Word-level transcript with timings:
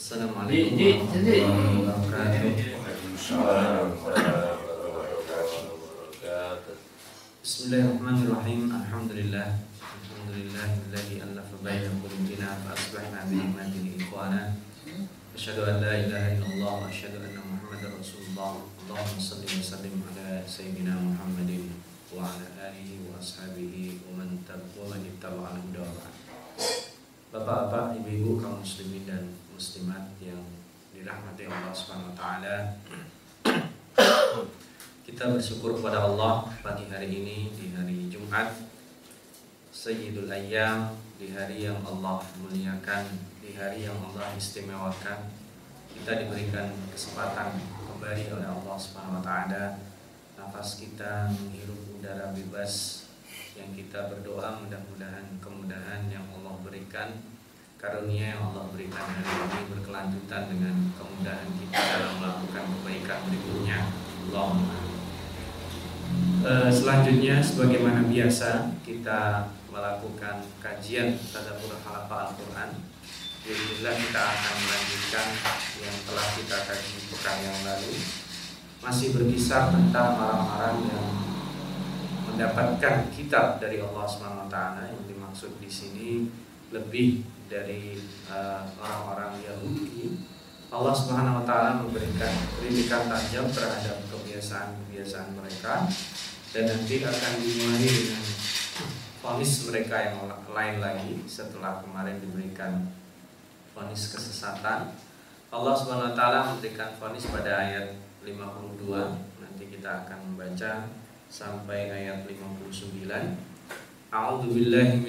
Assalamualaikum 0.00 0.80
Di- 0.80 0.96
di- 0.96 1.44
warahmatullahi 1.44 1.92
wabarakatuh. 1.92 2.56
Bismillahirrahmanirrahim. 7.44 8.72
Alhamdulillah. 8.72 9.60
Alhamdulillahilladzi 9.60 11.20
allafa 11.20 11.52
baina 11.60 11.92
qulubina 12.00 12.48
fa 12.64 12.72
asbahna 12.72 13.28
bi 13.28 13.44
ni'matihi 13.44 14.00
ikhwana. 14.00 14.56
Asyhadu 15.36 15.68
an 15.68 15.84
la 15.84 15.92
ilaha 15.92 16.32
illallah 16.32 16.72
wa 16.80 16.88
asyhadu 16.88 17.20
anna 17.20 17.44
Muhammadar 17.44 17.92
Rasulullah. 18.00 18.56
Allahumma 18.88 19.20
shalli 19.20 19.52
wa 19.52 19.60
sallim 19.60 20.00
ala 20.00 20.40
sayyidina 20.48 20.96
Muhammadin 20.96 21.76
wa 22.16 22.24
ala 22.24 22.72
alihi 22.72 23.04
wa 23.04 23.20
ashabihi 23.20 24.00
wa 24.08 24.16
man 24.16 24.40
tabi'a 24.48 24.80
wa 24.80 24.96
man 24.96 25.04
ittaba'a 25.04 25.60
al-huda 25.60 25.84
wa 25.84 25.92
ba'd. 25.92 26.16
Bapak-bapak, 27.36 28.00
ibu-ibu 28.00 28.40
kaum 28.40 28.64
muslimin 28.64 29.04
dan 29.04 29.36
muslimat 29.60 30.08
yang 30.24 30.40
dirahmati 30.96 31.44
Allah 31.44 31.68
Subhanahu 31.76 32.08
wa 32.08 32.16
taala. 32.16 32.80
Kita 35.04 35.36
bersyukur 35.36 35.76
kepada 35.76 36.00
Allah 36.00 36.48
pagi 36.64 36.88
hari 36.88 37.12
ini 37.12 37.52
di 37.52 37.76
hari 37.76 38.08
Jumat 38.08 38.56
Sayyidul 39.68 40.32
Ayyam 40.32 40.96
di 41.20 41.36
hari 41.36 41.68
yang 41.68 41.76
Allah 41.84 42.24
muliakan, 42.40 43.04
di 43.44 43.52
hari 43.52 43.84
yang 43.84 44.00
Allah 44.00 44.32
istimewakan. 44.32 45.28
Kita 45.92 46.16
diberikan 46.16 46.72
kesempatan 46.96 47.60
kembali 47.84 48.32
oleh 48.32 48.48
Allah 48.48 48.76
Subhanahu 48.80 49.20
wa 49.20 49.24
taala 49.28 49.76
nafas 50.40 50.80
kita 50.80 51.28
menghirup 51.36 52.00
udara 52.00 52.32
bebas 52.32 53.04
yang 53.52 53.68
kita 53.76 54.08
berdoa 54.08 54.56
mudah-mudahan 54.64 55.36
kemudahan 55.36 56.08
yang 56.08 56.24
Allah 56.32 56.56
berikan 56.64 57.12
karunia 57.80 58.36
yang 58.36 58.52
Allah 58.52 58.68
berikan 58.76 59.00
hari 59.00 59.24
ini 59.24 59.60
berkelanjutan 59.72 60.42
dengan 60.52 60.76
kemudahan 61.00 61.48
kita 61.56 61.80
dalam 61.80 62.12
melakukan 62.20 62.64
kebaikan 62.76 63.18
berikutnya 63.24 63.78
Allahumma 64.28 64.90
Eh, 66.40 66.72
selanjutnya 66.72 67.36
sebagaimana 67.44 68.08
biasa 68.08 68.72
kita 68.80 69.52
melakukan 69.68 70.40
kajian 70.56 71.12
tadabbur 71.28 71.76
halafa 71.84 72.32
Al-Qur'an. 72.32 72.80
Alhamdulillah 73.44 73.94
kita 74.00 74.20
akan 74.24 74.54
melanjutkan 74.64 75.26
yang 75.84 75.96
telah 76.08 76.26
kita 76.32 76.56
kaji 76.64 76.96
pekan 77.12 77.36
yang 77.44 77.58
lalu. 77.60 77.92
Masih 78.80 79.12
berkisar 79.12 79.68
tentang 79.68 80.16
orang-orang 80.16 80.76
yang 80.88 81.06
mendapatkan 82.32 83.12
kitab 83.12 83.60
dari 83.60 83.76
Allah 83.84 84.08
SWT 84.08 84.56
yang 84.80 85.02
dimaksud 85.04 85.60
di 85.60 85.68
sini 85.68 86.08
lebih 86.72 87.20
dari 87.50 87.98
eh, 88.30 88.60
orang-orang 88.78 89.42
Yahudi 89.42 90.30
Allah 90.70 90.94
Subhanahu 90.94 91.42
wa 91.42 91.44
taala 91.44 91.82
memberikan 91.82 92.30
kritikan 92.54 93.10
tajam 93.10 93.50
terhadap 93.50 94.06
kebiasaan-kebiasaan 94.06 95.34
mereka 95.34 95.90
dan 96.54 96.64
nanti 96.70 97.02
akan 97.02 97.32
dimulai 97.42 97.90
dengan 97.90 98.22
vonis 99.18 99.66
mereka 99.66 99.96
yang 99.98 100.30
lain 100.46 100.76
lagi 100.78 101.26
setelah 101.26 101.82
kemarin 101.82 102.22
diberikan 102.22 102.86
vonis 103.74 104.14
kesesatan. 104.14 104.94
Allah 105.50 105.74
Subhanahu 105.74 106.14
wa 106.14 106.16
taala 106.16 106.54
memberikan 106.54 106.94
vonis 107.02 107.26
pada 107.26 107.66
ayat 107.66 107.98
52. 108.22 108.94
Nanti 109.42 109.64
kita 109.74 110.06
akan 110.06 110.18
membaca 110.22 110.86
sampai 111.26 111.90
ayat 111.90 112.22
59. 112.30 113.10
A'udzu 114.14 114.48
billahi 114.54 115.02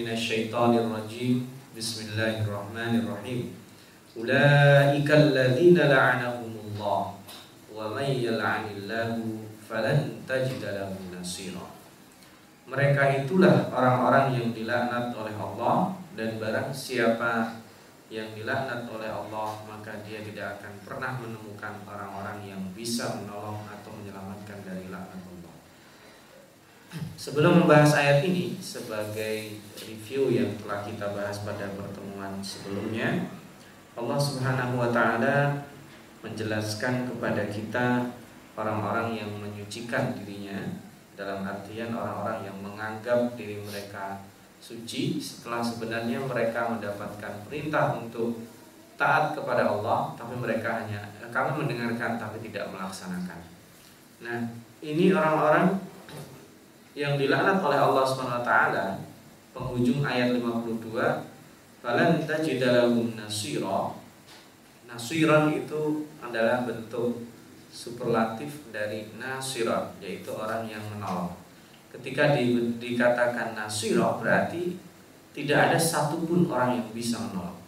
rajim. 0.90 1.61
Bismillahirrahmanirrahim. 1.72 3.56
Ulaika 4.20 5.16
alladzina 5.16 5.88
la'anahumullah 5.88 7.16
wa 7.72 7.96
may 7.96 8.20
yal'anillahu 8.20 9.48
falan 9.64 10.20
tajida 10.28 10.68
lahu 10.76 11.00
nasira. 11.16 11.64
Mereka 12.68 13.24
itulah 13.24 13.72
orang-orang 13.72 14.36
yang 14.36 14.48
dilaknat 14.52 15.16
oleh 15.16 15.32
Allah 15.32 15.96
dan 16.20 16.44
barang 16.44 16.76
siapa 16.76 17.64
yang 18.12 18.36
dilaknat 18.36 18.92
oleh 18.92 19.08
Allah 19.08 19.64
maka 19.64 19.96
dia 20.04 20.20
tidak 20.28 20.60
akan 20.60 20.76
pernah 20.84 21.24
menemukan 21.24 21.88
orang-orang 21.88 22.52
yang 22.52 22.60
bisa 22.76 23.16
menolong 23.16 23.64
atau 23.72 23.96
menyelamatkan 23.96 24.60
dari 24.68 24.92
laknat 24.92 25.24
Allah. 25.24 25.56
Sebelum 27.16 27.64
membahas 27.64 27.96
ayat 27.96 28.20
ini 28.28 28.60
sebagai 28.60 29.56
review 29.80 30.28
yang 30.28 30.52
telah 30.60 30.84
kita 30.84 31.16
bahas 31.16 31.40
pada 31.48 31.72
pertemuan 31.72 32.44
sebelumnya, 32.44 33.32
Allah 33.96 34.20
Subhanahu 34.20 34.76
wa 34.76 34.92
taala 34.92 35.64
menjelaskan 36.20 37.08
kepada 37.08 37.48
kita 37.48 38.12
orang-orang 38.60 39.16
yang 39.24 39.32
menyucikan 39.40 40.20
dirinya 40.20 40.68
dalam 41.16 41.48
artian 41.48 41.96
orang-orang 41.96 42.44
yang 42.44 42.58
menganggap 42.60 43.40
diri 43.40 43.64
mereka 43.64 44.20
suci 44.60 45.18
setelah 45.18 45.64
sebenarnya 45.64 46.20
mereka 46.22 46.76
mendapatkan 46.76 47.48
perintah 47.48 47.96
untuk 47.98 48.44
taat 49.00 49.34
kepada 49.34 49.66
Allah 49.66 50.14
tapi 50.20 50.36
mereka 50.38 50.84
hanya 50.84 51.08
kami 51.32 51.64
mendengarkan 51.64 52.20
tapi 52.20 52.44
tidak 52.44 52.68
melaksanakan. 52.70 53.40
Nah, 54.22 54.40
ini 54.84 55.16
orang-orang 55.16 55.91
yang 56.92 57.16
dilaknat 57.16 57.64
oleh 57.64 57.80
Allah 57.80 58.04
Subhanahu 58.04 58.44
wa 58.44 58.46
taala 58.46 59.00
penghujung 59.56 60.04
ayat 60.04 60.36
52 60.36 60.92
falan 61.80 62.20
tajidalahum 62.28 63.16
nasira. 63.16 63.96
Nasiran 64.92 65.56
itu 65.56 66.04
adalah 66.20 66.68
bentuk 66.68 67.24
superlatif 67.72 68.68
dari 68.76 69.08
nasira 69.16 69.96
yaitu 70.04 70.36
orang 70.36 70.68
yang 70.68 70.84
menolong. 70.92 71.32
Ketika 71.96 72.36
di, 72.36 72.76
dikatakan 72.76 73.56
nasira 73.56 74.20
berarti 74.20 74.76
tidak 75.32 75.72
ada 75.72 75.80
satupun 75.80 76.52
orang 76.52 76.76
yang 76.76 76.88
bisa 76.92 77.24
menolong. 77.24 77.60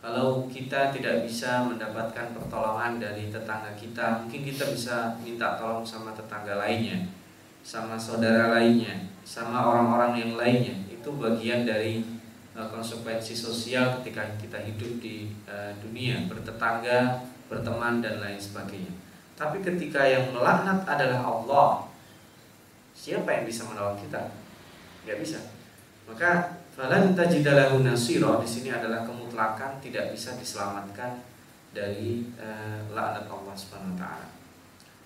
Kalau 0.00 0.48
kita 0.48 0.88
tidak 0.96 1.28
bisa 1.28 1.68
mendapatkan 1.68 2.32
pertolongan 2.32 2.96
dari 2.96 3.28
tetangga 3.28 3.76
kita 3.76 4.24
mungkin 4.24 4.48
kita 4.48 4.72
bisa 4.72 5.12
minta 5.20 5.60
tolong 5.60 5.84
sama 5.84 6.16
tetangga 6.16 6.56
lainnya 6.56 7.19
sama 7.60 8.00
saudara 8.00 8.50
lainnya 8.50 9.10
sama 9.24 9.62
orang-orang 9.62 10.18
yang 10.18 10.32
lainnya 10.34 10.76
itu 10.90 11.08
bagian 11.16 11.62
dari 11.62 12.02
konsekuensi 12.54 13.32
sosial 13.32 14.00
ketika 14.00 14.26
kita 14.36 14.58
hidup 14.60 15.00
di 15.00 15.32
uh, 15.48 15.72
dunia 15.80 16.28
bertetangga 16.28 17.24
berteman 17.48 18.04
dan 18.04 18.20
lain 18.20 18.36
sebagainya. 18.36 18.92
Tapi 19.38 19.64
ketika 19.64 20.04
yang 20.04 20.34
melaknat 20.36 20.84
adalah 20.84 21.24
Allah 21.24 21.88
siapa 22.92 23.32
yang 23.32 23.48
bisa 23.48 23.64
menolong 23.64 23.96
kita? 23.96 24.28
Nggak 25.08 25.18
bisa. 25.24 25.38
Maka 26.04 26.60
falan 26.76 27.16
tajidalahu 27.16 27.80
nasira 27.80 28.36
di 28.42 28.48
sini 28.50 28.68
adalah 28.68 29.08
kemutlakan 29.08 29.80
tidak 29.80 30.12
bisa 30.12 30.36
diselamatkan 30.36 31.22
dari 31.72 32.28
uh, 32.36 32.82
laknat 32.92 33.24
Allah 33.30 33.54
Subhanahu 33.56 33.94
wa 33.94 34.00
taala 34.04 34.39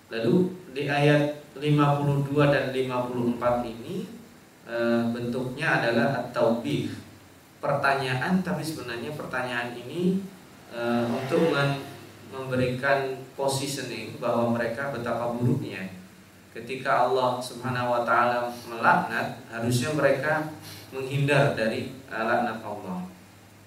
lalu 0.09 0.53
di 0.75 0.85
ayat 0.85 1.45
52 1.55 2.35
dan 2.51 2.75
54 2.75 3.63
ini 3.63 4.05
uh, 4.67 5.09
bentuknya 5.15 5.81
adalah 5.81 6.25
at-taubih. 6.25 6.91
Pertanyaan 7.63 8.45
tapi 8.45 8.61
sebenarnya 8.61 9.17
pertanyaan 9.17 9.73
ini 9.73 10.21
e, 10.69 10.81
untuk 11.09 11.49
memberikan 12.29 13.17
positioning 13.33 14.21
bahwa 14.21 14.53
mereka 14.53 14.93
betapa 14.93 15.33
buruknya. 15.33 15.81
Ketika 16.53 17.09
Allah 17.09 17.41
Subhanahu 17.41 17.89
wa 17.89 18.01
taala 18.05 18.53
melaknat 18.69 19.41
harusnya 19.49 19.97
mereka 19.97 20.53
menghindar 20.93 21.57
dari 21.57 21.89
laknat 22.05 22.61
Allah. 22.61 23.09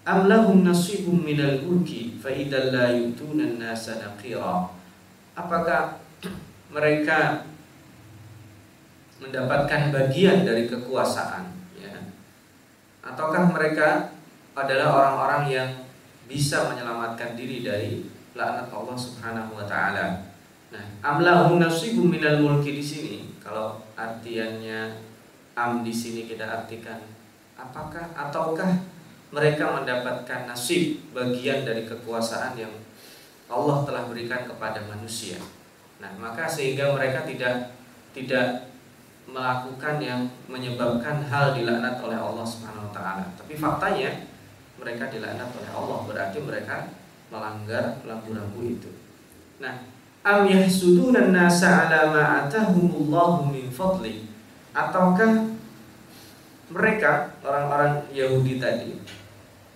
Am 0.09 0.25
lahum 0.25 0.65
nasibum 0.65 1.21
minal 1.21 1.61
mulki 1.67 2.17
fa 2.17 2.33
idzal 2.33 2.73
la 2.73 2.95
yutuna 2.95 3.61
nasa 3.61 4.01
naqira. 4.01 4.73
Apakah 5.37 6.01
mereka 6.69 7.49
mendapatkan 9.19 9.91
bagian 9.91 10.47
dari 10.47 10.71
kekuasaan 10.71 11.59
ataukah 13.09 13.49
mereka 13.51 14.13
adalah 14.53 14.89
orang-orang 14.93 15.43
yang 15.49 15.71
bisa 16.29 16.69
menyelamatkan 16.69 17.39
diri 17.39 17.65
dari 17.65 18.05
laknat 18.37 18.69
Allah 18.69 18.95
Subhanahu 18.99 19.57
wa 19.57 19.65
taala. 19.65 20.29
Nah, 20.69 20.85
amlahum 21.01 21.57
nasibum 21.57 22.13
minal 22.13 22.45
mulki 22.45 22.77
di 22.77 22.85
sini 22.85 23.17
kalau 23.41 23.81
artiannya 23.97 25.01
am 25.57 25.81
di 25.81 25.91
sini 25.91 26.29
kita 26.29 26.45
artikan 26.45 27.01
apakah 27.57 28.13
ataukah 28.13 28.77
mereka 29.33 29.73
mendapatkan 29.81 30.45
nasib 30.45 31.01
bagian 31.17 31.65
dari 31.65 31.89
kekuasaan 31.89 32.55
yang 32.61 32.73
Allah 33.49 33.83
telah 33.89 34.05
berikan 34.05 34.45
kepada 34.45 34.85
manusia. 34.85 35.41
Nah, 35.99 36.11
maka 36.19 36.47
sehingga 36.47 36.95
mereka 36.95 37.27
tidak 37.27 37.75
tidak 38.15 38.71
melakukan 39.29 40.01
yang 40.01 40.21
menyebabkan 40.49 41.21
hal 41.29 41.53
dilaknat 41.53 42.01
oleh 42.01 42.17
Allah 42.17 42.47
Subhanahu 42.47 42.89
wa 42.89 42.93
taala. 42.95 43.25
Tapi 43.37 43.55
faktanya 43.59 44.25
mereka 44.79 45.13
dilaknat 45.13 45.51
oleh 45.53 45.71
Allah 45.75 45.99
berarti 46.09 46.39
mereka 46.41 46.77
melanggar 47.29 48.01
lampu-lampu 48.09 48.79
itu. 48.79 48.91
Nah, 49.61 49.85
am 50.25 50.49
yahsuduna 50.49 51.29
nasa 51.35 51.87
ala 51.87 52.15
ma 52.15 52.25
atahumullahu 52.47 53.53
min 53.53 53.69
fadli 53.69 54.31
ataukah 54.73 55.51
mereka 56.69 57.33
orang-orang 57.41 58.05
Yahudi 58.13 58.61
tadi 58.61 59.01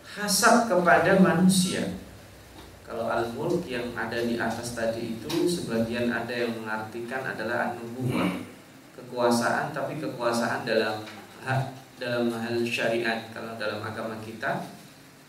hasad 0.05 0.69
kepada 0.69 1.17
manusia 1.21 1.97
kalau 2.93 3.09
al-mulk 3.09 3.65
yang 3.65 3.89
ada 3.97 4.21
di 4.21 4.37
atas 4.37 4.77
tadi 4.77 5.17
itu 5.17 5.49
sebagian 5.49 6.13
ada 6.13 6.29
yang 6.29 6.53
mengartikan 6.61 7.25
adalah 7.25 7.73
anubuah 7.73 8.45
kekuasaan 8.93 9.73
tapi 9.73 9.97
kekuasaan 9.97 10.69
dalam 10.69 11.01
hak 11.41 11.73
dalam 11.97 12.29
hal 12.29 12.61
syariat 12.61 13.33
kalau 13.33 13.57
dalam 13.57 13.81
agama 13.81 14.21
kita 14.21 14.69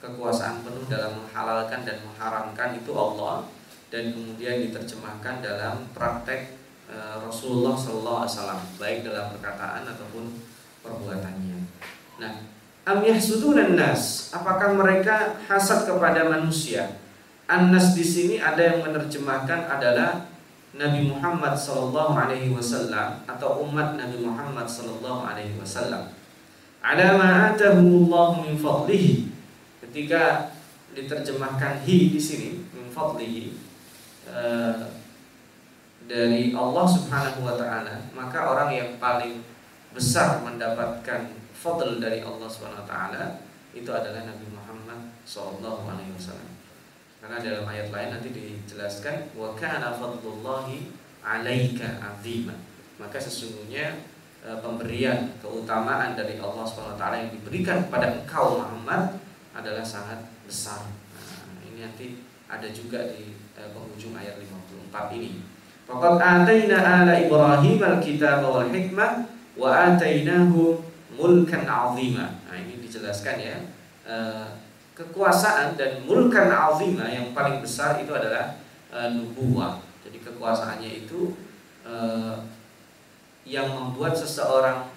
kekuasaan 0.03 0.67
penuh 0.67 0.83
dalam 0.91 1.23
menghalalkan 1.23 1.87
dan 1.87 2.03
mengharamkan 2.03 2.75
itu 2.75 2.91
Allah 2.91 3.47
dan 3.87 4.11
kemudian 4.11 4.67
diterjemahkan 4.67 5.39
dalam 5.39 5.87
praktek 5.95 6.59
e, 6.91 6.95
Rasulullah 7.23 7.79
SAW 7.79 8.59
baik 8.75 9.07
dalam 9.07 9.31
perkataan 9.39 9.87
ataupun 9.87 10.35
perbuatannya. 10.83 11.57
Nah, 12.19 12.33
am 12.83 12.99
yahsudunan 12.99 13.79
nas? 13.79 14.35
Apakah 14.35 14.75
mereka 14.75 15.39
hasad 15.47 15.87
kepada 15.87 16.27
manusia? 16.27 17.02
An-nas 17.47 17.93
di 17.93 18.05
sini 18.05 18.35
ada 18.39 18.59
yang 18.59 18.83
menerjemahkan 18.87 19.67
adalah 19.67 20.27
Nabi 20.73 21.05
Muhammad 21.05 21.53
sallallahu 21.53 22.17
alaihi 22.17 22.49
wasallam 22.49 23.21
atau 23.29 23.61
umat 23.67 23.99
Nabi 23.99 24.23
Muhammad 24.23 24.65
sallallahu 24.65 25.27
alaihi 25.27 25.59
wasallam. 25.59 26.09
Ala 26.81 27.19
ma 27.19 27.53
atahumullahu 27.53 28.47
min 28.47 28.55
fadlihi. 28.57 29.29
Ketika 29.83 30.49
diterjemahkan 30.95 31.83
hi 31.85 32.09
di 32.09 32.21
sini 32.21 32.63
min 32.73 32.89
fadlihi 32.89 33.63
Eh, 34.23 34.75
dari 36.07 36.55
Allah 36.55 36.85
Subhanahu 36.87 37.43
wa 37.43 37.55
taala, 37.59 38.07
maka 38.15 38.39
orang 38.39 38.71
yang 38.71 38.89
paling 38.99 39.43
besar 39.91 40.39
mendapatkan 40.43 41.31
fadl 41.51 41.99
dari 41.99 42.23
Allah 42.23 42.47
Subhanahu 42.47 42.83
wa 42.83 42.87
taala 42.87 43.23
itu 43.75 43.87
adalah 43.91 44.23
Nabi 44.23 44.47
Muhammad 44.51 45.11
sallallahu 45.27 45.91
alaihi 45.91 46.11
wasallam. 46.15 46.52
Karena 47.23 47.39
dalam 47.39 47.63
ayat 47.71 47.87
lain 47.87 48.09
nanti 48.11 48.35
dijelaskan 48.35 49.31
wa 49.31 49.55
kana 49.55 49.95
fadlullahi 49.95 50.91
'alaika 51.23 52.03
'azima. 52.03 52.51
Maka 52.99 53.15
sesungguhnya 53.15 53.95
e, 54.43 54.51
pemberian 54.59 55.31
keutamaan 55.39 56.19
dari 56.19 56.35
Allah 56.43 56.67
Subhanahu 56.67 56.93
wa 56.93 56.99
taala 56.99 57.23
yang 57.23 57.31
diberikan 57.31 57.87
kepada 57.87 58.11
engkau 58.11 58.59
Muhammad 58.59 59.23
adalah 59.55 59.87
sangat 59.87 60.19
besar. 60.43 60.83
Nah, 60.83 61.63
ini 61.63 61.87
nanti 61.87 62.27
ada 62.51 62.67
juga 62.75 63.07
di 63.07 63.39
eh, 63.55 63.69
penghujung 63.71 64.19
ayat 64.19 64.37
54 64.43 65.15
ini. 65.15 65.47
Faqad 65.87 66.19
ataina 66.19 66.77
ala 66.83 67.13
Ibrahim 67.15 67.79
al-kitab 67.79 68.43
wal 68.43 68.67
hikmah 68.67 69.31
wa 69.55 69.69
atainahu 69.71 70.81
mulkan 71.15 71.63
azima. 71.63 72.35
Nah, 72.49 72.57
ini 72.59 72.83
dijelaskan 72.83 73.37
ya. 73.39 73.57
Eh, 74.03 74.45
kekuasaan 74.93 75.73
dan 75.73 76.05
mulkan 76.05 76.53
azima 76.53 77.09
yang 77.09 77.33
paling 77.33 77.59
besar 77.59 77.97
itu 77.97 78.13
adalah 78.13 78.57
eh, 78.93 79.09
nubuwah. 79.13 79.81
Jadi 80.05 80.21
kekuasaannya 80.21 80.91
itu 81.05 81.33
eh, 81.85 82.35
yang 83.43 83.67
membuat 83.73 84.15
seseorang 84.15 84.87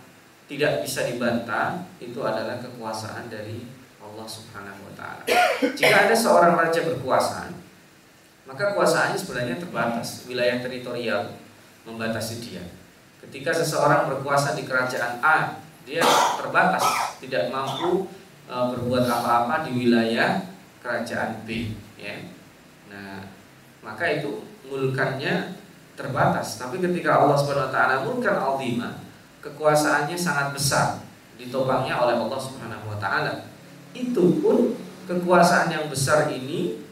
tidak 0.47 0.87
bisa 0.87 1.03
dibantah 1.11 1.83
itu 1.99 2.23
adalah 2.23 2.63
kekuasaan 2.63 3.27
dari 3.27 3.67
Allah 3.99 4.27
Subhanahu 4.29 4.87
wa 4.87 4.93
taala. 4.95 5.25
Jika 5.75 6.07
ada 6.07 6.15
seorang 6.15 6.55
raja 6.55 6.87
berkuasa, 6.87 7.51
maka 8.47 8.79
kuasaannya 8.79 9.19
sebenarnya 9.19 9.57
terbatas, 9.59 10.23
wilayah 10.31 10.63
teritorial 10.63 11.35
membatasi 11.83 12.39
dia. 12.47 12.63
Ketika 13.27 13.51
seseorang 13.51 14.07
berkuasa 14.07 14.55
di 14.55 14.63
kerajaan 14.63 15.19
A, 15.19 15.59
dia 15.83 16.03
terbatas, 16.39 17.19
tidak 17.19 17.51
mampu 17.51 18.07
e, 18.47 18.55
berbuat 18.55 19.05
apa-apa 19.05 19.67
di 19.67 19.85
wilayah 19.85 20.47
kerajaan 20.81 21.43
B, 21.43 21.75
ya. 21.99 22.31
Nah, 22.89 23.27
maka 23.83 24.07
itu 24.07 24.47
mulkannya 24.67 25.59
terbatas. 25.99 26.59
Tapi 26.63 26.79
ketika 26.79 27.23
Allah 27.27 27.35
Subhanahu 27.35 27.69
wa 27.71 27.75
taala 27.75 27.95
mulkan 28.07 28.37
azima, 28.39 29.03
kekuasaannya 29.43 30.17
sangat 30.19 30.55
besar, 30.55 30.87
ditopangnya 31.37 31.99
oleh 31.99 32.15
Allah 32.15 32.41
Subhanahu 32.41 32.91
wa 32.91 32.99
taala. 32.99 33.51
Itu 33.97 34.39
pun 34.43 34.77
kekuasaan 35.09 35.73
yang 35.73 35.87
besar 35.89 36.29
ini 36.31 36.83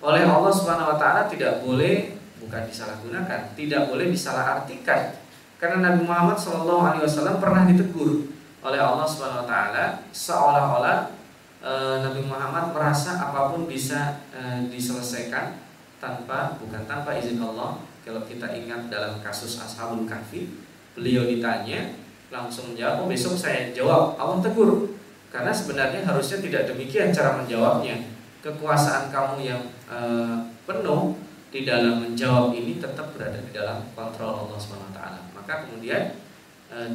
oleh 0.00 0.22
Allah 0.24 0.52
Subhanahu 0.52 0.94
wa 0.94 0.98
taala 0.98 1.26
tidak 1.28 1.60
boleh 1.64 2.16
bukan 2.40 2.62
disalahgunakan, 2.68 3.56
tidak 3.56 3.82
boleh 3.88 4.06
disalahartikan. 4.12 5.20
Karena 5.56 5.80
Nabi 5.80 6.04
Muhammad 6.04 6.36
wasallam 6.36 7.40
pernah 7.40 7.64
ditegur 7.64 8.33
oleh 8.64 8.80
Allah 8.80 9.04
Subhanahu 9.04 9.44
wa 9.44 9.48
taala 9.48 9.84
seolah-olah 10.08 11.12
e, 11.60 11.72
Nabi 12.00 12.24
Muhammad 12.24 12.72
merasa 12.72 13.20
apa 13.20 13.52
pun 13.52 13.68
bisa 13.68 14.24
e, 14.32 14.64
diselesaikan 14.72 15.60
tanpa 16.00 16.56
bukan 16.56 16.88
tanpa 16.88 17.12
izin 17.20 17.44
Allah. 17.44 17.84
Kalau 18.04 18.24
kita 18.28 18.52
ingat 18.52 18.92
dalam 18.92 19.20
kasus 19.24 19.56
Ashabul 19.60 20.04
Kahfi, 20.04 20.52
beliau 20.92 21.24
ditanya 21.24 21.96
langsung 22.28 22.76
menjawab, 22.76 23.04
oh, 23.04 23.08
besok 23.08 23.32
saya 23.32 23.72
jawab. 23.72 24.20
Allah 24.20 24.44
tegur 24.44 24.92
karena 25.32 25.48
sebenarnya 25.48 26.04
harusnya 26.04 26.38
tidak 26.44 26.68
demikian 26.68 27.10
cara 27.10 27.40
menjawabnya 27.40 28.12
kekuasaan 28.44 29.08
kamu 29.08 29.48
yang 29.48 29.62
uh, 29.88 30.36
penuh 30.68 31.16
di 31.48 31.64
dalam 31.64 32.04
menjawab 32.04 32.52
ini 32.52 32.76
tetap 32.76 33.16
berada 33.16 33.40
di 33.40 33.52
dalam 33.56 33.88
kontrol 33.96 34.44
Allah 34.46 34.58
SWT. 34.60 35.00
Maka 35.32 35.64
kemudian 35.64 36.23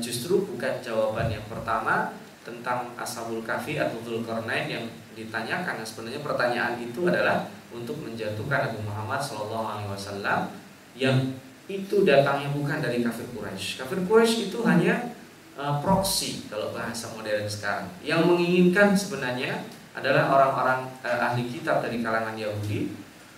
justru 0.04 0.44
bukan 0.44 0.84
jawaban 0.84 1.32
yang 1.32 1.46
pertama 1.48 2.12
tentang 2.44 2.92
Ashabul 2.98 3.46
Kahfi 3.46 3.80
atau 3.80 4.00
Dzulkarnain 4.04 4.68
yang 4.68 4.86
ditanyakan. 5.14 5.80
Nah, 5.80 5.88
sebenarnya 5.88 6.22
pertanyaan 6.24 6.80
itu 6.80 7.06
adalah 7.06 7.48
untuk 7.70 8.02
menjatuhkan 8.02 8.72
Nabi 8.72 8.80
Muhammad 8.82 9.22
SAW 9.22 10.50
yang 10.98 11.38
itu 11.70 12.02
datangnya 12.02 12.50
bukan 12.50 12.82
dari 12.82 13.06
kafir 13.06 13.30
Quraisy. 13.30 13.86
Kafir 13.86 14.00
Quraisy 14.10 14.50
itu 14.50 14.66
hanya 14.66 15.14
uh, 15.54 15.78
proksi 15.86 16.50
kalau 16.50 16.74
bahasa 16.74 17.14
modern 17.14 17.46
sekarang 17.46 17.86
yang 18.02 18.26
menginginkan 18.26 18.98
sebenarnya 18.98 19.70
adalah 19.94 20.34
orang-orang 20.34 20.90
uh, 21.06 21.28
ahli 21.30 21.46
kitab 21.46 21.86
dari 21.86 22.02
kalangan 22.02 22.34
Yahudi 22.34 22.90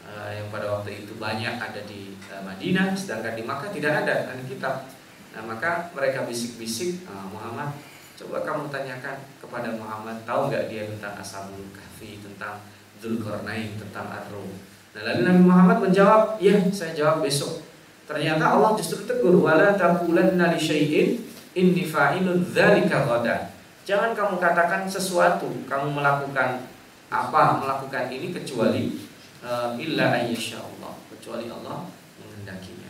uh, 0.07 0.31
yang 0.31 0.47
pada 0.47 0.79
waktu 0.79 1.03
itu 1.03 1.19
banyak 1.19 1.59
ada 1.59 1.81
di 1.83 2.15
uh, 2.31 2.39
Madinah, 2.39 2.95
sedangkan 2.95 3.35
di 3.35 3.43
Makkah 3.43 3.71
tidak 3.75 4.07
ada 4.07 4.31
ahli 4.31 4.47
kitab. 4.47 4.87
Nah 5.31 5.43
maka 5.47 5.91
mereka 5.95 6.27
bisik-bisik 6.27 7.07
uh, 7.07 7.27
Muhammad, 7.31 7.71
coba 8.19 8.43
kamu 8.43 8.67
tanyakan 8.67 9.17
kepada 9.39 9.69
Muhammad 9.79 10.21
tahu 10.27 10.51
nggak 10.51 10.67
dia 10.67 10.83
tentang 10.91 11.15
Ashabul 11.15 11.71
Kahfi, 11.71 12.19
tentang 12.19 12.59
Dzulkarnain, 12.99 13.79
tentang 13.79 14.11
Ar-Rum. 14.11 14.51
Nah 14.91 15.01
lalu 15.07 15.21
Nabi 15.23 15.41
Muhammad 15.47 15.77
menjawab, 15.89 16.37
ya 16.43 16.59
saya 16.75 16.91
jawab 16.91 17.23
besok. 17.23 17.63
Ternyata 18.05 18.59
Allah 18.59 18.75
justru 18.75 19.07
tegur, 19.07 19.39
wala 19.39 19.73
taqulanna 19.79 20.51
li 20.51 20.59
syai'in 20.59 21.23
inni 21.55 21.87
fa'ilun 21.87 22.43
dzalika 22.51 23.07
ghadan. 23.07 23.55
Jangan 23.87 24.11
kamu 24.13 24.35
katakan 24.37 24.85
sesuatu, 24.85 25.47
kamu 25.65 25.95
melakukan 25.95 26.67
apa 27.11 27.59
melakukan 27.59 28.07
ini 28.07 28.31
kecuali 28.31 29.03
uh, 29.43 29.75
illa 29.75 30.15
Allah, 30.15 30.93
kecuali 31.11 31.51
Allah 31.51 31.91
menghendakinya. 32.23 32.80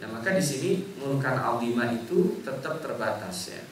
Nah, 0.00 0.08
maka 0.08 0.32
di 0.32 0.40
sini 0.40 0.96
mulkan 0.96 1.36
azimah 1.36 1.92
itu 1.92 2.40
tetap 2.40 2.80
terbatas 2.80 3.52
ya. 3.52 3.62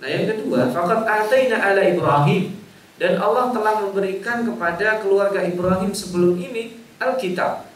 Nah, 0.00 0.08
yang 0.08 0.28
kedua, 0.28 0.68
faqad 0.68 1.08
ataina 1.08 1.56
ala 1.56 1.82
Ibrahim 1.82 2.56
dan 3.00 3.16
Allah 3.16 3.48
telah 3.52 3.74
memberikan 3.84 4.44
kepada 4.44 5.00
keluarga 5.00 5.40
Ibrahim 5.40 5.92
sebelum 5.96 6.36
ini 6.36 6.84
Alkitab. 7.00 7.68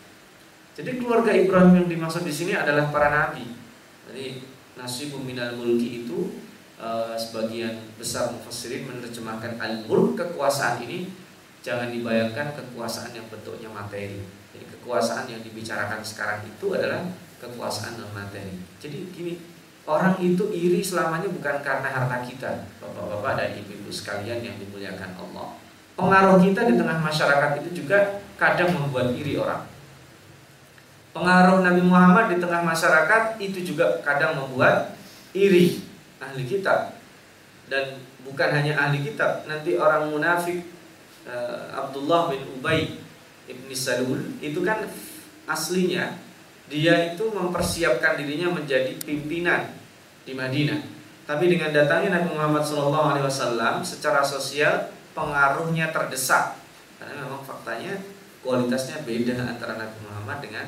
Jadi 0.76 1.00
keluarga 1.00 1.32
Ibrahim 1.32 1.84
yang 1.84 1.88
dimaksud 1.88 2.28
di 2.28 2.34
sini 2.34 2.52
adalah 2.52 2.92
para 2.92 3.08
nabi. 3.08 3.48
Jadi 4.10 4.44
nasibum 4.76 5.24
minal 5.24 5.56
mulki 5.56 6.04
itu 6.04 6.44
Eh, 6.74 7.16
sebagian 7.16 7.80
besar 7.94 8.34
mufassirin 8.34 8.84
menerjemahkan 8.84 9.56
al-mulk 9.56 10.18
kekuasaan 10.18 10.82
ini 10.82 11.06
jangan 11.62 11.94
dibayangkan 11.94 12.50
kekuasaan 12.50 13.14
yang 13.14 13.24
bentuknya 13.30 13.70
materi. 13.70 14.20
Jadi 14.54 14.64
kekuasaan 14.78 15.26
yang 15.26 15.42
dibicarakan 15.42 16.00
sekarang 16.06 16.46
itu 16.46 16.66
adalah 16.70 17.02
kekuasaan 17.42 17.98
non 17.98 18.14
materi. 18.14 18.54
Jadi 18.78 19.10
gini, 19.10 19.34
orang 19.84 20.14
itu 20.22 20.48
iri 20.54 20.78
selamanya 20.78 21.26
bukan 21.26 21.58
karena 21.60 21.88
harta 21.90 22.22
kita, 22.22 22.70
Bapak-bapak 22.78 23.32
dan 23.34 23.50
ibu-ibu 23.58 23.90
sekalian 23.90 24.40
yang 24.46 24.56
dimuliakan 24.62 25.10
Allah. 25.18 25.58
Pengaruh 25.98 26.38
kita 26.38 26.70
di 26.70 26.74
tengah 26.78 26.98
masyarakat 27.02 27.50
itu 27.62 27.82
juga 27.82 28.22
kadang 28.38 28.70
membuat 28.74 29.14
iri 29.14 29.34
orang. 29.34 29.66
Pengaruh 31.14 31.62
Nabi 31.62 31.82
Muhammad 31.86 32.34
di 32.34 32.42
tengah 32.42 32.62
masyarakat 32.62 33.38
itu 33.38 33.62
juga 33.62 34.02
kadang 34.02 34.34
membuat 34.34 34.98
iri 35.30 35.82
ahli 36.18 36.42
kitab 36.46 36.98
dan 37.70 38.02
bukan 38.26 38.50
hanya 38.50 38.74
ahli 38.78 39.04
kitab 39.04 39.44
nanti 39.46 39.76
orang 39.78 40.10
munafik 40.10 40.66
uh, 41.28 41.70
Abdullah 41.74 42.32
bin 42.32 42.42
Ubay 42.58 43.03
Ibn 43.44 43.68
Salul 43.76 44.40
itu 44.40 44.60
kan 44.64 44.88
aslinya 45.44 46.16
dia 46.68 47.12
itu 47.12 47.28
mempersiapkan 47.28 48.16
dirinya 48.16 48.56
menjadi 48.56 48.96
pimpinan 49.04 49.68
di 50.24 50.32
Madinah. 50.32 50.80
Tapi 51.24 51.48
dengan 51.48 51.72
datangnya 51.72 52.20
Nabi 52.20 52.36
Muhammad 52.36 52.64
SAW 52.64 53.84
secara 53.84 54.24
sosial 54.24 54.92
pengaruhnya 55.12 55.92
terdesak 55.92 56.56
karena 57.00 57.24
memang 57.24 57.44
faktanya 57.44 58.00
kualitasnya 58.40 59.04
beda 59.04 59.36
antara 59.44 59.76
Nabi 59.76 59.96
Muhammad 60.04 60.38
dengan 60.40 60.66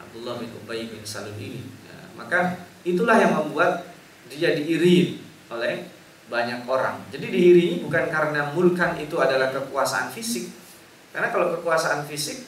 Abdullah 0.00 0.40
bin 0.40 0.52
Ubay 0.64 0.88
bin 0.88 1.04
Salul 1.04 1.36
ini. 1.36 1.64
Ya, 1.84 1.96
maka 2.16 2.64
itulah 2.84 3.20
yang 3.20 3.36
membuat 3.36 3.88
dia 4.28 4.56
diiringi 4.56 5.20
oleh 5.48 5.88
banyak 6.28 6.68
orang. 6.68 7.00
Jadi 7.08 7.26
diiringi 7.28 7.76
bukan 7.84 8.04
karena 8.12 8.52
mulkan 8.52 8.96
itu 9.00 9.16
adalah 9.16 9.48
kekuasaan 9.52 10.12
fisik. 10.12 10.52
Karena 11.12 11.28
kalau 11.32 11.56
kekuasaan 11.58 12.04
fisik 12.04 12.44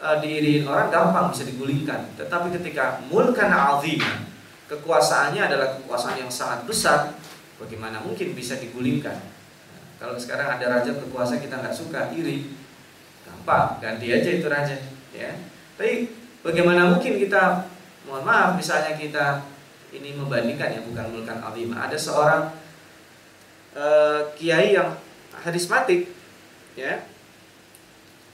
e, 0.00 0.06
diiringi 0.24 0.64
orang 0.64 0.88
gampang 0.88 1.30
bisa 1.30 1.44
digulingkan. 1.44 2.16
Tetapi 2.16 2.52
ketika 2.60 3.04
mulkan 3.12 3.52
azim, 3.52 4.00
kekuasaannya 4.66 5.42
adalah 5.44 5.78
kekuasaan 5.80 6.16
yang 6.20 6.32
sangat 6.32 6.64
besar, 6.64 7.14
bagaimana 7.60 8.00
mungkin 8.00 8.32
bisa 8.32 8.56
digulingkan? 8.56 9.20
Kalau 10.00 10.16
sekarang 10.18 10.58
ada 10.58 10.80
raja 10.80 10.90
berkuasa 10.96 11.38
kita 11.38 11.60
nggak 11.60 11.76
suka, 11.76 12.12
iri, 12.12 12.50
gampang 13.24 13.78
ganti 13.80 14.10
aja 14.10 14.30
itu 14.36 14.46
raja, 14.50 14.76
ya. 15.14 15.32
Tapi 15.78 16.10
bagaimana 16.44 16.92
mungkin 16.92 17.16
kita, 17.16 17.68
mohon 18.08 18.26
maaf, 18.26 18.58
misalnya 18.58 18.98
kita 18.98 19.44
ini 19.94 20.18
membandingkan 20.18 20.74
ya 20.74 20.80
bukan 20.82 21.06
mulkan 21.14 21.38
azim. 21.38 21.70
Ada 21.70 21.94
seorang 21.94 22.42
uh, 23.78 24.20
kiai 24.34 24.74
yang 24.74 24.98
harismatik 25.44 26.10
ya 26.74 27.13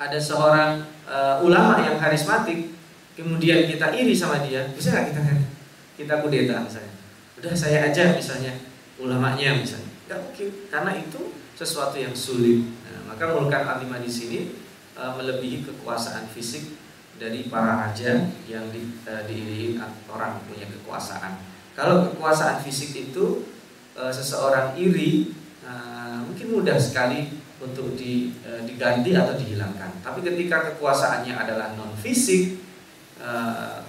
ada 0.01 0.17
seorang 0.17 0.81
uh, 1.05 1.45
ulama 1.45 1.77
yang 1.85 2.01
harismatik 2.01 2.73
kemudian 3.13 3.69
kita 3.69 3.93
iri 3.93 4.17
sama 4.17 4.41
dia 4.41 4.65
bisa 4.73 4.97
nggak 4.97 5.13
kita 5.13 5.21
kita 6.01 6.15
kudeta 6.25 6.65
misalnya. 6.65 6.97
Udah 7.37 7.53
saya 7.53 7.93
aja 7.93 8.17
misalnya 8.17 8.57
ulamanya 8.97 9.61
misalnya. 9.61 9.93
Nggak 10.09 10.21
mungkin 10.25 10.49
karena 10.73 10.93
itu 10.97 11.21
sesuatu 11.53 12.01
yang 12.01 12.17
sulit. 12.17 12.65
Nah, 12.89 13.13
maka 13.13 13.37
mulkan 13.37 13.61
alimah 13.69 14.01
di 14.01 14.09
sini 14.09 14.57
uh, 14.97 15.13
melebihi 15.21 15.69
kekuasaan 15.69 16.33
fisik 16.33 16.81
dari 17.21 17.53
para 17.53 17.85
raja 17.85 18.33
yang 18.49 18.73
di, 18.73 18.81
uh, 19.05 19.29
diiringi 19.29 19.77
orang 20.09 20.41
punya 20.49 20.65
kekuasaan. 20.65 21.45
Kalau 21.77 22.09
kekuasaan 22.09 22.61
fisik 22.61 22.93
itu 22.93 23.47
e, 23.97 24.03
seseorang 24.13 24.77
iri 24.77 25.33
mungkin 26.27 26.61
mudah 26.61 26.77
sekali 26.77 27.40
untuk 27.61 27.93
di, 27.95 28.33
e, 28.41 28.65
diganti 28.65 29.13
atau 29.13 29.37
dihilangkan. 29.37 30.01
Tapi 30.01 30.25
ketika 30.25 30.73
kekuasaannya 30.73 31.37
adalah 31.37 31.77
non 31.77 31.93
fisik 32.01 32.57
e, 33.21 33.31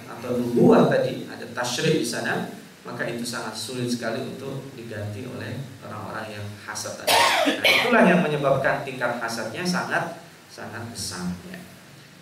atau 0.06 0.30
nubuah 0.36 0.92
tadi 0.92 1.24
ada 1.26 1.48
tasyrik 1.56 2.04
di 2.04 2.06
sana, 2.06 2.52
maka 2.84 3.08
itu 3.08 3.24
sangat 3.24 3.56
sulit 3.56 3.88
sekali 3.88 4.20
untuk 4.20 4.68
diganti 4.76 5.24
oleh 5.24 5.64
orang-orang 5.80 6.36
yang 6.36 6.46
hasad 6.68 7.00
tadi. 7.00 7.16
Nah, 7.58 7.64
itulah 7.64 8.02
yang 8.04 8.20
menyebabkan 8.20 8.84
tingkat 8.84 9.16
hasadnya 9.18 9.64
sangat 9.64 10.20
sangat 10.52 10.84
besar. 10.92 11.32
Ya. 11.48 11.58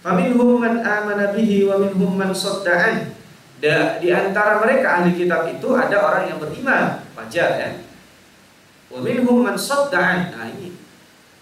Faminhum 0.00 0.62
man 0.62 0.80
amana 0.80 1.35
bihi 1.35 1.66
man 1.66 2.30
sadda'an 2.33 3.21
Da, 3.61 4.00
di 4.00 4.09
antara 4.09 4.57
mereka 4.57 5.04
ahli 5.04 5.12
kitab 5.12 5.45
itu 5.52 5.76
ada 5.76 6.00
orang 6.00 6.33
yang 6.33 6.40
beriman, 6.40 7.04
wajar 7.12 7.61
ya. 7.61 7.69
Wa 8.88 9.04
minhum 9.04 9.45
man 9.45 9.52
sadda'an. 9.52 10.33
Nah, 10.33 10.49
ini 10.49 10.79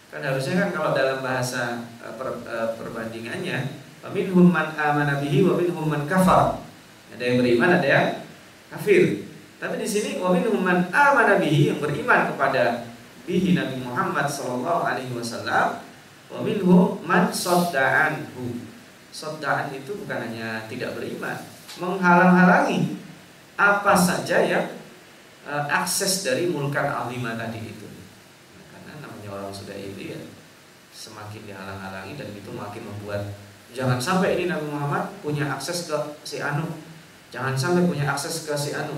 kan 0.08 0.20
harusnya 0.24 0.54
kan 0.64 0.68
kalau 0.72 0.90
dalam 0.96 1.20
bahasa 1.20 1.84
uh, 2.00 2.14
per, 2.16 2.40
uh, 2.48 2.68
perbandingannya, 2.80 3.76
wa 4.00 4.08
minhum 4.12 4.48
man 4.48 4.72
amana 4.72 5.20
bihi 5.20 5.44
wa 5.44 5.54
minhum 5.60 5.84
man 5.84 6.08
kafar. 6.08 6.64
Ada 7.12 7.22
yang 7.24 7.36
beriman, 7.44 7.70
ada 7.76 7.88
yang 7.88 8.06
kafir. 8.72 9.28
Tapi 9.58 9.74
di 9.76 9.88
sini 9.88 10.10
wa 10.22 10.32
minhum 10.32 10.60
man 10.64 10.88
amana 10.88 11.36
bihi 11.36 11.74
yang 11.74 11.78
beriman 11.82 12.32
kepada 12.32 12.88
bihi 13.28 13.52
Nabi 13.52 13.84
Muhammad 13.84 14.30
sallallahu 14.30 14.86
alaihi 14.86 15.12
wasallam 15.12 15.84
wa 16.28 16.38
minhum 16.40 17.00
man 17.04 17.28
itu 19.72 19.92
bukan 20.04 20.18
hanya 20.20 20.68
tidak 20.68 20.94
beriman, 20.94 21.36
menghalang-halangi 21.80 23.00
apa 23.58 23.92
saja 23.98 24.46
yang 24.46 24.66
uh, 25.48 25.66
akses 25.66 26.22
dari 26.22 26.46
mulkan 26.46 26.86
azimah 26.86 27.34
tadi 27.34 27.60
itu. 27.72 27.87
Orang 29.28 29.52
sudah 29.52 29.76
itu 29.76 30.16
ya 30.16 30.18
semakin 30.98 31.46
dihalang-halangi 31.46 32.18
dan 32.18 32.28
itu 32.34 32.50
makin 32.50 32.82
membuat 32.82 33.30
jangan 33.70 34.00
sampai 34.00 34.34
ini 34.34 34.50
Nabi 34.50 34.66
Muhammad 34.66 35.14
punya 35.22 35.46
akses 35.46 35.86
ke 35.86 35.96
si 36.26 36.40
Anu. 36.42 36.66
Jangan 37.28 37.52
sampai 37.54 37.84
punya 37.84 38.08
akses 38.08 38.48
ke 38.48 38.56
si 38.56 38.72
Anu. 38.72 38.96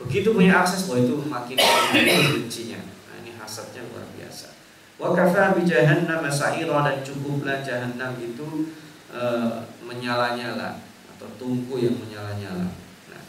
Begitu 0.00 0.32
punya 0.32 0.64
akses, 0.64 0.88
wah 0.88 0.96
itu 0.96 1.12
makin 1.28 1.60
bencinya. 2.36 2.80
Nah, 2.80 3.20
ini 3.20 3.36
hasadnya 3.36 3.84
luar 3.92 4.08
biasa. 4.16 4.48
Wa 4.96 5.12
kafa 5.12 5.56
bi 5.56 5.68
jahannam 5.68 6.24
sa'ira 6.24 6.80
dan 6.84 7.04
cukuplah 7.04 7.60
jahannam 7.60 8.16
itu 8.16 8.72
uh, 9.12 9.64
menyala-nyala 9.84 10.80
atau 11.16 11.28
tungku 11.36 11.76
yang 11.76 12.00
menyala-nyala. 12.00 12.72
Nah, 13.12 13.22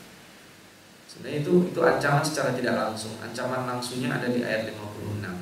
sebenarnya 1.12 1.44
itu 1.44 1.72
itu 1.76 1.80
ancaman 1.84 2.24
secara 2.24 2.56
tidak 2.56 2.76
langsung. 2.80 3.20
Ancaman 3.20 3.68
langsungnya 3.68 4.16
ada 4.16 4.32
di 4.32 4.40
ayat 4.40 4.72
56. 4.72 5.41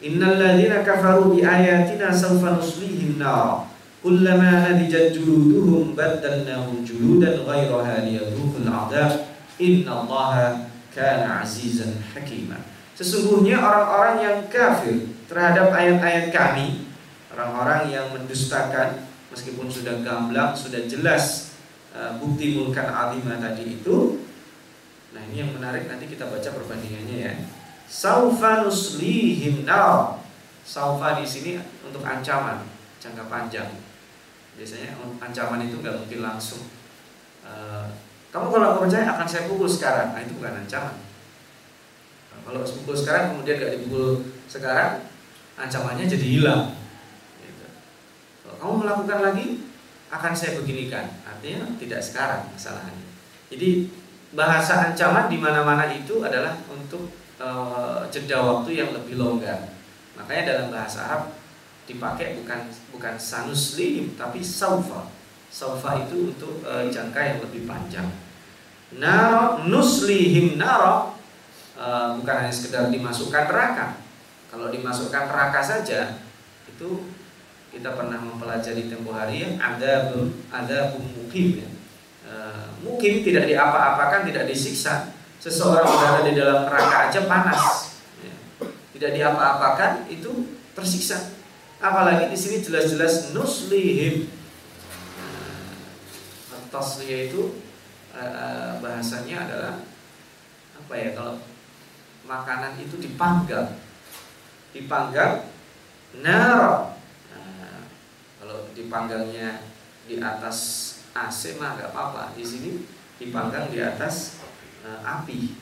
Innal 0.00 0.40
ladzina 0.40 0.80
kafaru 0.80 1.36
bi 1.36 1.44
ayatina 1.44 2.12
sawfa 2.12 2.56
nuslihim 2.56 3.20
nar. 3.20 3.68
Kullama 4.00 4.64
nadijat 4.64 5.12
juluduhum 5.12 5.92
baddalnahum 5.92 6.80
juludan 6.80 7.44
ghairaha 7.44 8.04
liyadhuqul 8.08 8.64
'adzab. 8.64 9.28
Innallaha 9.60 10.72
kana 10.88 11.44
'azizan 11.44 12.00
hakima. 12.16 12.64
Sesungguhnya 12.96 13.60
orang-orang 13.60 14.16
yang 14.24 14.38
kafir 14.48 15.08
terhadap 15.28 15.72
ayat-ayat 15.72 16.32
kami, 16.32 16.88
orang-orang 17.32 17.92
yang 17.92 18.08
mendustakan 18.12 19.04
meskipun 19.28 19.68
sudah 19.68 20.00
gamblang, 20.00 20.56
sudah 20.56 20.84
jelas 20.88 21.50
Eh, 21.90 22.12
bukti 22.22 22.54
mulkan 22.54 22.86
alimah 22.86 23.42
tadi 23.42 23.82
itu 23.82 24.22
Nah 25.10 25.26
ini 25.26 25.42
yang 25.42 25.50
menarik 25.50 25.90
nanti 25.90 26.06
kita 26.06 26.30
baca 26.30 26.54
perbandingannya 26.54 27.16
ya 27.18 27.34
Saufa 27.90 28.62
nuslihim 28.62 29.66
nar 29.66 30.22
Saufa 30.62 31.18
di 31.18 31.26
sini 31.26 31.58
untuk 31.82 32.06
ancaman 32.06 32.62
jangka 33.02 33.26
panjang 33.26 33.66
Biasanya 34.54 34.94
ancaman 35.18 35.66
itu 35.66 35.82
nggak 35.82 35.98
mungkin 36.06 36.22
langsung 36.22 36.70
uh, 37.42 37.90
Kamu 38.30 38.46
kalau 38.54 38.78
nggak 38.78 38.82
percaya 38.86 39.04
akan 39.10 39.26
saya 39.26 39.50
pukul 39.50 39.66
sekarang 39.66 40.14
Nah 40.14 40.22
itu 40.22 40.38
bukan 40.38 40.62
ancaman 40.62 40.94
nah, 42.30 42.38
Kalau 42.46 42.62
pukul 42.62 42.94
sekarang 42.94 43.34
kemudian 43.34 43.58
nggak 43.58 43.74
dipukul 43.74 44.22
sekarang 44.46 45.10
Ancamannya 45.58 46.06
jadi 46.06 46.26
hilang 46.40 46.72
gitu. 47.42 47.66
Kalau 48.46 48.56
kamu 48.56 48.74
melakukan 48.86 49.18
lagi 49.20 49.46
akan 50.10 50.32
saya 50.32 50.58
beginikan. 50.58 51.06
Artinya 51.22 51.68
tidak 51.76 52.00
sekarang 52.02 52.48
kesalahannya. 52.56 53.06
Jadi 53.52 53.92
bahasa 54.32 54.90
ancaman 54.90 55.28
di 55.28 55.36
mana-mana 55.36 55.84
itu 55.90 56.22
adalah 56.24 56.56
untuk 56.70 57.19
e, 57.40 57.48
jeda 58.12 58.38
waktu 58.44 58.70
yang 58.76 58.92
lebih 58.92 59.16
longgar. 59.16 59.72
Makanya 60.20 60.42
dalam 60.44 60.68
bahasa 60.68 61.08
Arab 61.08 61.22
dipakai 61.88 62.38
bukan 62.38 62.68
bukan 62.92 63.14
sanuslim 63.16 64.14
tapi 64.14 64.44
saufa. 64.44 65.08
Saufa 65.48 66.04
itu 66.06 66.36
untuk 66.36 66.60
e, 66.62 66.92
jangka 66.92 67.20
yang 67.20 67.38
lebih 67.40 67.64
panjang. 67.64 68.06
Naro 69.00 69.64
nuslihim 69.64 70.60
naro 70.60 71.16
e, 71.74 71.86
bukan 72.20 72.34
hanya 72.44 72.52
sekedar 72.52 72.92
dimasukkan 72.92 73.48
neraka. 73.48 73.98
Kalau 74.52 74.68
dimasukkan 74.68 75.30
neraka 75.30 75.62
saja 75.64 76.20
itu 76.68 77.08
kita 77.70 77.94
pernah 77.94 78.18
mempelajari 78.18 78.90
tempo 78.90 79.14
hari 79.14 79.46
ya 79.46 79.48
ada 79.62 80.10
ada 80.52 80.78
mukim 80.94 81.64
ya. 81.64 81.68
E, 82.28 82.34
mukim 82.84 83.24
tidak 83.24 83.48
diapa-apakan 83.48 84.28
tidak 84.28 84.44
disiksa 84.46 85.19
seseorang 85.40 85.88
berada 85.88 86.20
di 86.28 86.36
dalam 86.36 86.68
neraka 86.68 87.08
aja 87.08 87.20
panas. 87.24 87.62
Ya. 88.20 88.34
tidak 88.94 89.10
diapa-apakan 89.16 90.06
itu 90.12 90.54
tersiksa. 90.76 91.34
Apalagi 91.80 92.28
di 92.28 92.36
sini 92.36 92.60
jelas-jelas 92.60 93.32
nuslihim. 93.32 94.28
Atas 96.70 97.02
itu 97.02 97.58
e, 98.14 98.22
e, 98.22 98.46
bahasanya 98.78 99.36
adalah 99.42 99.74
apa 100.78 100.94
ya 100.94 101.10
kalau 101.18 101.34
makanan 102.28 102.78
itu 102.78 103.00
dipanggang. 103.00 103.74
Dipanggang 104.70 105.50
nara 106.22 107.00
dipanggangnya 108.80 109.60
di 110.08 110.18
atas 110.18 110.58
AC 111.12 111.60
mah 111.60 111.76
gak 111.76 111.92
apa-apa. 111.92 112.32
Di 112.34 112.42
sini 112.42 112.70
dipanggang 113.20 113.68
di 113.68 113.78
atas 113.84 114.39
api. 114.98 115.54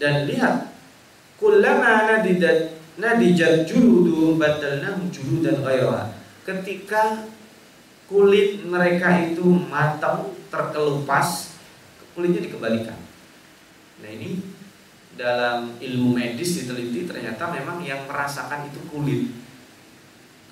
Dan 0.00 0.26
lihat, 0.26 0.72
kullama 1.36 2.08
nadidat 2.08 2.80
nadijat 2.98 3.66
juludu 3.66 4.38
badalnahum 4.38 5.10
juludan 5.10 5.60
ghairaha. 5.60 6.14
Ketika 6.44 7.26
kulit 8.06 8.62
mereka 8.64 9.32
itu 9.32 9.44
matang, 9.44 10.34
terkelupas, 10.52 11.56
kulitnya 12.14 12.44
dikembalikan. 12.44 12.98
Nah 14.04 14.10
ini 14.10 14.38
dalam 15.14 15.78
ilmu 15.78 16.14
medis 16.14 16.62
diteliti 16.62 17.06
ternyata 17.06 17.50
memang 17.50 17.82
yang 17.82 18.06
merasakan 18.06 18.70
itu 18.70 18.82
kulit. 18.90 19.30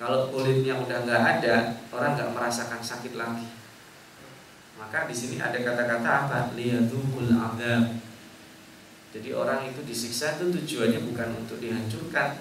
Kalau 0.01 0.27
kulitnya 0.33 0.75
udah 0.79 1.07
nggak 1.07 1.23
ada, 1.39 1.79
orang 1.93 2.19
nggak 2.19 2.31
merasakan 2.35 2.81
sakit 2.83 3.15
lagi. 3.15 3.47
Maka 4.83 5.07
di 5.07 5.15
sini 5.15 5.39
ada 5.39 5.55
kata-kata 5.55 6.27
apa? 6.27 6.51
Liyadukul 6.59 7.31
adab. 7.31 8.03
Jadi 9.15 9.29
orang 9.31 9.63
itu 9.71 9.79
disiksa 9.87 10.35
itu 10.35 10.51
tujuannya 10.51 10.99
bukan 11.07 11.39
untuk 11.39 11.63
dihancurkan. 11.63 12.35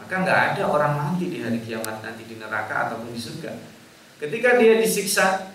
Maka 0.00 0.14
nggak 0.24 0.40
ada 0.56 0.62
orang 0.64 0.92
mati 0.96 1.28
di 1.28 1.44
hari 1.44 1.60
kiamat 1.60 2.00
nanti 2.00 2.24
di 2.24 2.40
neraka 2.40 2.88
ataupun 2.88 3.12
di 3.12 3.20
surga. 3.20 3.52
Ketika 4.16 4.56
dia 4.56 4.80
disiksa 4.80 5.52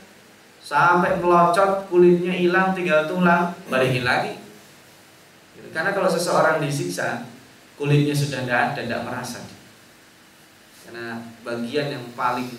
sampai 0.62 1.18
melocot 1.18 1.90
kulitnya 1.90 2.38
hilang 2.38 2.78
tinggal 2.78 3.10
tulang 3.10 3.58
balikin 3.66 4.06
lagi. 4.06 4.38
Karena 5.74 5.96
kalau 5.96 6.12
seseorang 6.12 6.62
disiksa 6.62 7.26
kulitnya 7.82 8.14
sudah 8.14 8.46
tidak 8.46 8.78
ada, 8.78 8.82
tidak 8.86 9.02
merasa. 9.08 9.42
Karena 10.86 11.18
bagian 11.42 11.98
yang 11.98 12.06
paling 12.14 12.52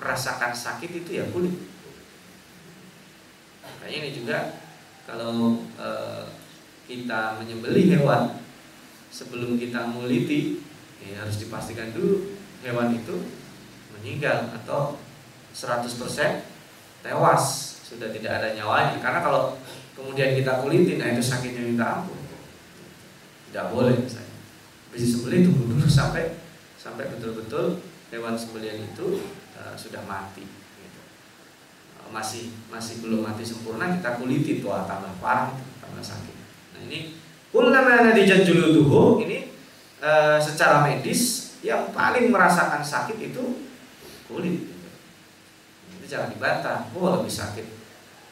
merasakan 0.00 0.54
sakit 0.56 1.04
itu 1.04 1.20
ya 1.20 1.28
kulit. 1.28 1.71
Makanya 3.82 3.98
ini 3.98 4.10
juga 4.14 4.38
kalau 5.10 5.58
e, 5.74 5.88
kita 6.86 7.42
menyembelih 7.42 7.98
hewan 7.98 8.38
sebelum 9.10 9.58
kita 9.58 9.90
muliti 9.90 10.62
ya 11.02 11.26
harus 11.26 11.42
dipastikan 11.42 11.90
dulu 11.90 12.38
hewan 12.62 12.94
itu 12.94 13.26
meninggal 13.90 14.54
atau 14.54 14.94
100% 15.50 15.98
tewas 17.02 17.42
sudah 17.82 18.14
tidak 18.14 18.38
ada 18.38 18.54
nyawanya. 18.54 19.02
Karena 19.02 19.18
kalau 19.18 19.58
kemudian 19.98 20.38
kita 20.38 20.62
kulitin 20.62 21.02
nah 21.02 21.10
itu 21.10 21.18
sakitnya 21.18 21.66
minta 21.66 21.98
ampun. 21.98 22.22
Tidak 23.50 23.66
boleh 23.66 23.98
misalnya. 23.98 24.38
Bisa 24.94 25.18
sembelih 25.18 25.50
tunggu 25.50 25.74
dulu 25.74 25.90
sampai 25.90 26.38
sampai 26.78 27.10
betul-betul 27.10 27.82
hewan 28.14 28.38
sembelihan 28.38 28.78
itu 28.78 29.26
uh, 29.58 29.74
sudah 29.74 30.06
mati 30.06 30.61
masih 32.12 32.52
masih 32.68 33.00
belum 33.00 33.24
mati 33.24 33.42
sempurna 33.42 33.88
kita 33.98 34.20
kuliti 34.20 34.60
tuh 34.60 34.70
tambah 34.84 35.10
parah 35.18 35.56
tambah 35.80 36.04
sakit 36.04 36.34
nah 36.76 36.80
ini 36.86 37.16
kullama 37.48 38.12
nadijat 38.12 38.44
juluduhu 38.44 39.24
ini 39.24 39.50
uh, 40.04 40.36
secara 40.36 40.84
medis 40.84 41.56
yang 41.64 41.90
paling 41.96 42.28
merasakan 42.28 42.84
sakit 42.84 43.16
itu 43.18 43.64
kulit 44.28 44.68
itu 45.96 46.04
jangan 46.04 46.28
dibantah 46.30 46.92
oh 46.92 47.16
lebih 47.16 47.32
sakit 47.32 47.66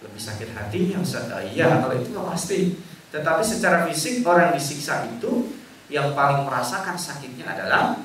lebih 0.05 0.21
sakit 0.21 0.53
hatinya 0.53 1.01
Ustaz 1.01 1.33
iya 1.51 1.81
kalau 1.81 1.97
itu 1.97 2.13
nggak 2.13 2.29
pasti 2.29 2.77
tetapi 3.11 3.43
secara 3.43 3.91
fisik 3.91 4.23
orang 4.23 4.55
disiksa 4.55 5.03
itu 5.11 5.51
yang 5.91 6.15
paling 6.15 6.47
merasakan 6.47 6.95
sakitnya 6.95 7.43
adalah 7.51 7.99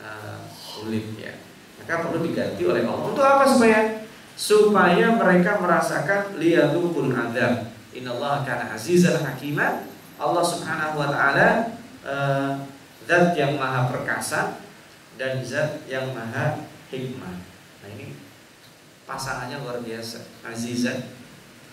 uh, 0.00 0.40
kulit 0.48 1.12
ya. 1.20 1.36
Maka 1.76 2.08
perlu 2.08 2.24
diganti 2.24 2.64
oleh 2.64 2.82
Allah. 2.88 3.04
Untuk 3.12 3.24
apa 3.24 3.44
supaya 3.44 3.97
supaya 4.38 5.18
mereka 5.18 5.58
merasakan 5.58 6.38
liyadukul 6.38 7.10
adab. 7.10 7.74
Innallaha 7.90 8.46
kana 8.46 8.70
azizan 8.78 9.18
hakima. 9.18 9.82
Allah 10.14 10.44
Subhanahu 10.46 10.94
wa 11.02 11.10
taala 11.10 11.74
uh, 12.06 12.62
zat 13.02 13.34
yang 13.34 13.58
maha 13.58 13.90
perkasa 13.90 14.62
dan 15.18 15.42
zat 15.42 15.82
yang 15.90 16.14
maha 16.14 16.62
hikmah. 16.94 17.34
Nah 17.82 17.88
ini 17.98 18.14
pasangannya 19.02 19.58
luar 19.58 19.82
biasa, 19.82 20.22
azizan 20.46 21.10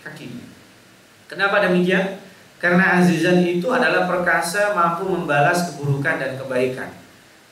hakim. 0.02 0.42
Kenapa 1.30 1.62
demikian? 1.62 2.18
Karena 2.58 2.98
azizan 2.98 3.46
itu 3.46 3.70
adalah 3.70 4.10
perkasa 4.10 4.74
mampu 4.74 5.06
membalas 5.06 5.70
keburukan 5.70 6.18
dan 6.18 6.32
kebaikan. 6.34 6.90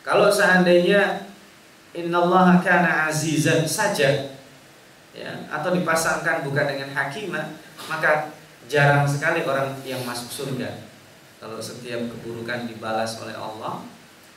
Kalau 0.02 0.26
seandainya 0.32 1.30
innallaha 1.94 2.58
kana 2.64 3.10
azizan 3.10 3.62
saja 3.62 4.33
ya 5.14 5.46
atau 5.48 5.70
dipasangkan 5.70 6.42
bukan 6.44 6.66
dengan 6.66 6.90
hakimah, 6.90 7.54
maka 7.86 8.34
jarang 8.66 9.06
sekali 9.06 9.46
orang 9.46 9.78
yang 9.86 10.02
masuk 10.02 10.28
surga. 10.28 10.84
Kalau 11.38 11.60
setiap 11.62 12.04
keburukan 12.10 12.66
dibalas 12.66 13.20
oleh 13.22 13.36
Allah, 13.36 13.86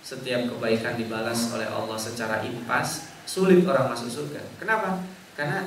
setiap 0.05 0.47
kebaikan 0.53 0.95
dibalas 0.95 1.49
oleh 1.51 1.65
Allah 1.65 1.97
secara 1.97 2.45
impas, 2.45 3.09
sulit 3.25 3.65
orang 3.65 3.89
masuk 3.89 4.07
surga. 4.11 4.43
Kenapa? 4.61 5.01
Karena 5.33 5.65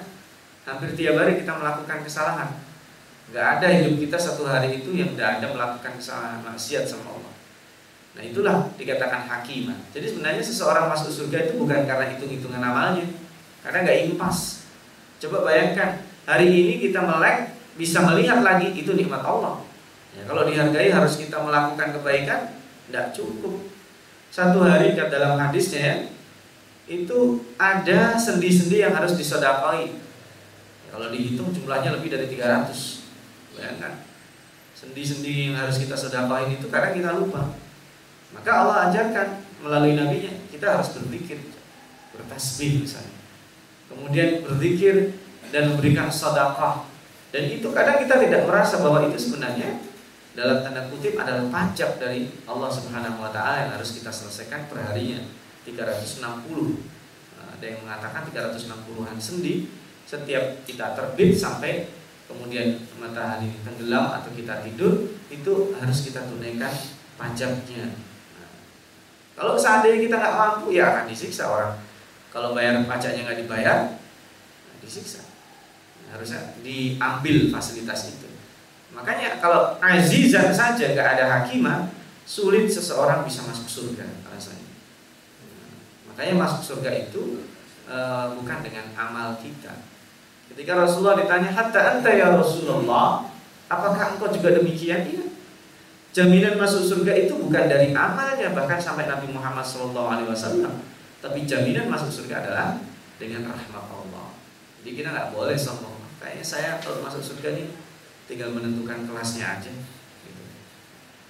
hampir 0.68 0.94
tiap 0.94 1.18
hari 1.18 1.40
kita 1.40 1.56
melakukan 1.56 2.04
kesalahan 2.04 2.70
Gak 3.30 3.46
ada 3.58 3.66
hidup 3.70 3.94
kita 4.02 4.18
satu 4.18 4.42
hari 4.42 4.82
itu 4.82 4.90
yang 4.98 5.14
tidak 5.14 5.38
ada 5.38 5.46
melakukan 5.54 5.94
kesalahan 5.94 6.42
maksiat 6.42 6.82
sama 6.82 7.14
Allah. 7.14 7.34
Nah 8.18 8.22
itulah 8.26 8.66
dikatakan 8.74 9.22
hakimah. 9.30 9.78
Jadi 9.94 10.06
sebenarnya 10.10 10.42
seseorang 10.42 10.90
masuk 10.90 11.14
surga 11.14 11.46
itu 11.46 11.54
bukan 11.54 11.86
karena 11.86 12.10
hitung-hitungan 12.10 12.58
amalnya, 12.58 13.06
karena 13.62 13.86
nggak 13.86 13.98
impas. 14.10 14.59
Coba 15.20 15.44
bayangkan 15.44 16.00
hari 16.24 16.48
ini 16.48 16.74
kita 16.80 17.04
melek 17.04 17.52
bisa 17.76 18.00
melihat 18.08 18.40
lagi 18.40 18.72
itu 18.72 18.96
nikmat 18.96 19.20
Allah. 19.20 19.60
Ya, 20.16 20.24
kalau 20.24 20.48
dihargai 20.48 20.88
harus 20.88 21.20
kita 21.20 21.38
melakukan 21.44 22.00
kebaikan, 22.00 22.56
tidak 22.88 23.12
cukup. 23.12 23.68
Satu 24.32 24.64
hari 24.64 24.96
dalam 24.96 25.36
hadisnya 25.36 25.80
ya, 25.80 25.96
itu 26.88 27.44
ada 27.60 28.16
sendi-sendi 28.16 28.80
yang 28.80 28.96
harus 28.96 29.14
disodakai. 29.14 29.92
Ya, 30.88 30.88
kalau 30.88 31.12
dihitung 31.12 31.52
jumlahnya 31.52 32.00
lebih 32.00 32.10
dari 32.10 32.26
300 32.32 33.00
Bayangkan 33.60 33.92
sendi-sendi 34.72 35.52
yang 35.52 35.60
harus 35.60 35.76
kita 35.76 35.92
sedekahin 35.92 36.56
itu 36.56 36.72
kadang 36.72 36.96
kita 36.96 37.12
lupa. 37.12 37.52
Maka 38.32 38.48
Allah 38.48 38.76
ajarkan 38.88 39.44
melalui 39.60 39.92
nabinya 39.92 40.32
kita 40.48 40.80
harus 40.80 40.96
berzikir, 40.96 41.44
bertasbih 42.16 42.88
misalnya. 42.88 43.19
Kemudian 43.90 44.46
berzikir 44.46 45.18
dan 45.50 45.74
memberikan 45.74 46.06
sedekah. 46.06 46.86
Dan 47.30 47.42
itu 47.50 47.68
kadang 47.74 47.98
kita 48.02 48.22
tidak 48.22 48.46
merasa 48.46 48.78
bahwa 48.82 49.06
itu 49.06 49.18
sebenarnya 49.18 49.82
dalam 50.34 50.62
tanda 50.62 50.86
kutip 50.86 51.18
adalah 51.18 51.50
pajak 51.50 51.98
dari 51.98 52.30
Allah 52.46 52.70
Subhanahu 52.70 53.18
wa 53.18 53.30
taala 53.34 53.66
yang 53.66 53.70
harus 53.74 53.98
kita 53.98 54.14
selesaikan 54.14 54.70
perharinya 54.70 55.18
360. 55.66 56.22
Nah, 56.22 57.46
ada 57.58 57.64
yang 57.66 57.82
mengatakan 57.82 58.30
360-an 58.30 59.18
sendi 59.18 59.66
setiap 60.06 60.66
kita 60.66 60.94
terbit 60.98 61.38
sampai 61.38 61.86
kemudian 62.30 62.78
matahari 62.98 63.50
tenggelam 63.66 64.10
atau 64.14 64.30
kita 64.34 64.62
tidur 64.62 65.18
itu 65.30 65.74
harus 65.74 65.98
kita 66.06 66.26
tunaikan 66.30 66.70
pajaknya 67.18 67.90
nah, 68.38 68.50
kalau 69.34 69.54
seandainya 69.58 70.06
kita 70.06 70.14
nggak 70.18 70.34
mampu 70.38 70.74
ya 70.74 70.94
akan 70.94 71.04
disiksa 71.10 71.50
orang 71.50 71.74
kalau 72.30 72.56
bayar 72.56 72.82
pajaknya 72.86 73.26
nggak 73.26 73.40
dibayar 73.44 73.78
disiksa 74.80 75.26
harusnya 76.10 76.56
diambil 76.64 77.52
fasilitas 77.54 78.16
itu 78.16 78.26
makanya 78.90 79.38
kalau 79.38 79.78
azizan 79.78 80.50
saja 80.50 80.96
nggak 80.96 81.08
ada 81.18 81.24
hakimah 81.30 81.90
sulit 82.26 82.66
seseorang 82.66 83.22
bisa 83.22 83.46
masuk 83.46 83.66
surga 83.66 84.06
rasanya 84.26 84.70
makanya 86.10 86.34
masuk 86.34 86.60
surga 86.74 86.90
itu 87.06 87.46
e, 87.86 87.96
bukan 88.34 88.58
dengan 88.66 88.86
amal 88.98 89.38
kita 89.38 89.90
Ketika 90.50 90.74
Rasulullah 90.74 91.14
ditanya, 91.22 91.54
"Hatta 91.54 91.80
anta 91.94 92.10
ya 92.10 92.34
Rasulullah, 92.34 93.22
apakah 93.70 94.18
engkau 94.18 94.34
juga 94.34 94.58
demikian?" 94.58 95.06
Iya. 95.06 95.24
Jaminan 96.10 96.58
masuk 96.58 96.82
surga 96.82 97.14
itu 97.14 97.38
bukan 97.38 97.70
dari 97.70 97.94
amalnya, 97.94 98.50
bahkan 98.50 98.82
sampai 98.82 99.06
Nabi 99.06 99.30
Muhammad 99.30 99.62
SAW. 99.62 100.10
Tapi 101.20 101.44
jaminan 101.44 101.92
masuk 101.92 102.08
surga 102.08 102.44
adalah 102.44 102.80
dengan 103.20 103.52
rahmat 103.52 103.84
Allah. 103.92 104.32
Jadi 104.80 104.90
kita 104.96 105.08
nggak 105.12 105.30
boleh 105.36 105.56
sombong. 105.56 106.00
Kayaknya 106.20 106.44
saya 106.44 106.70
kalau 106.80 107.04
masuk 107.04 107.20
surga 107.20 107.56
ini 107.56 107.64
tinggal 108.28 108.52
menentukan 108.52 109.08
kelasnya 109.08 109.58
aja. 109.58 109.72
Gitu. 110.24 110.42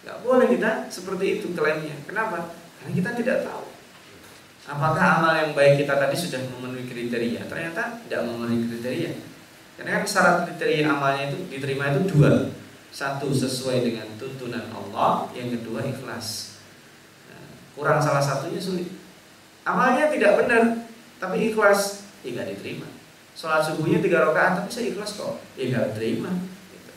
Gak 0.05 0.20
boleh 0.20 0.46
kita 0.50 0.87
seperti 0.92 1.40
itu 1.40 1.57
klaimnya. 1.57 1.96
Kenapa? 2.05 2.53
Karena 2.79 2.90
kita 2.92 3.11
tidak 3.16 3.38
tahu. 3.46 3.64
Apakah 4.70 5.18
amal 5.18 5.33
yang 5.35 5.50
baik 5.57 5.83
kita 5.83 5.96
tadi 5.96 6.14
sudah 6.14 6.38
memenuhi 6.46 6.87
kriteria? 6.87 7.48
Ternyata 7.48 8.05
tidak 8.07 8.20
memenuhi 8.29 8.68
kriteria. 8.68 9.12
Karena 9.81 9.90
kan 9.96 10.05
syarat 10.05 10.37
kriteria 10.44 10.85
amalnya 10.85 11.33
itu 11.33 11.48
diterima 11.48 11.90
itu 11.96 12.05
dua. 12.12 12.53
Satu 12.92 13.33
sesuai 13.33 13.87
dengan 13.87 14.07
tuntunan 14.20 14.68
Allah, 14.74 15.31
yang 15.33 15.48
kedua 15.55 15.81
ikhlas. 15.87 16.59
Nah, 17.31 17.46
kurang 17.72 18.03
salah 18.03 18.20
satunya 18.20 18.61
sulit. 18.61 18.99
Amalnya 19.64 20.09
tidak 20.09 20.40
benar, 20.40 20.62
tapi 21.20 21.53
ikhlas, 21.53 22.09
ya 22.25 22.33
tidak 22.33 22.57
diterima. 22.57 22.88
Sholat 23.37 23.64
subuhnya 23.64 24.01
tiga 24.01 24.25
rakaat, 24.25 24.64
tapi 24.64 24.68
saya 24.73 24.92
ikhlas 24.92 25.16
kok, 25.16 25.40
ya 25.57 25.68
tidak 25.68 25.85
diterima. 25.92 26.31
Gitu. 26.73 26.92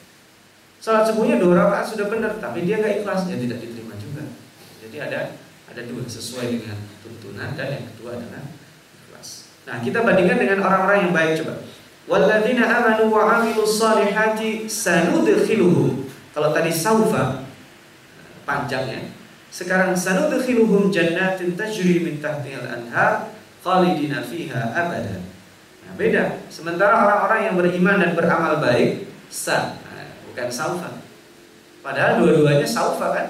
Sholat 0.80 1.04
subuhnya 1.08 1.40
dua 1.40 1.54
rakaat 1.60 1.86
sudah 1.92 2.08
benar, 2.08 2.40
tapi 2.40 2.64
dia 2.64 2.80
nggak 2.80 3.04
ikhlas, 3.04 3.28
ya 3.28 3.36
tidak 3.36 3.60
diterima 3.60 3.94
juga. 4.00 4.24
Jadi 4.84 4.98
ada 5.00 5.20
ada 5.74 5.82
dua 5.90 6.04
sesuai 6.06 6.60
dengan 6.60 6.78
tuntunan 7.02 7.56
dan 7.58 7.68
yang 7.80 7.86
kedua 7.96 8.20
adalah 8.20 8.44
ikhlas. 9.08 9.50
Nah, 9.66 9.82
kita 9.82 10.06
bandingkan 10.06 10.38
dengan 10.38 10.60
orang-orang 10.62 11.10
yang 11.10 11.14
baik 11.16 11.42
coba. 11.44 11.56
Walladzina 12.04 12.68
amanu 12.68 13.08
wa 13.10 13.24
'amilus 13.32 13.80
sanudkhiluhum. 14.68 16.04
Kalau 16.36 16.50
tadi 16.52 16.72
saufa 16.72 17.48
panjangnya. 18.44 19.23
Sekarang 19.54 19.94
sanudkhiluhum 19.94 20.90
jannatin 20.90 21.54
tajri 21.54 22.02
min 22.02 22.18
tahtihal 22.18 22.66
anhar 22.66 23.30
khalidina 23.62 24.26
fiha 24.26 24.74
abada. 24.74 25.22
Nah, 25.86 25.94
beda. 25.94 26.42
Sementara 26.50 27.06
orang-orang 27.06 27.40
yang 27.46 27.56
beriman 27.62 28.02
dan 28.02 28.12
beramal 28.18 28.58
baik 28.58 29.06
sa, 29.30 29.78
nah, 29.86 30.10
bukan 30.26 30.50
saufa. 30.50 30.90
Padahal 31.86 32.26
dua-duanya 32.26 32.66
saufa 32.66 33.14
kan? 33.14 33.28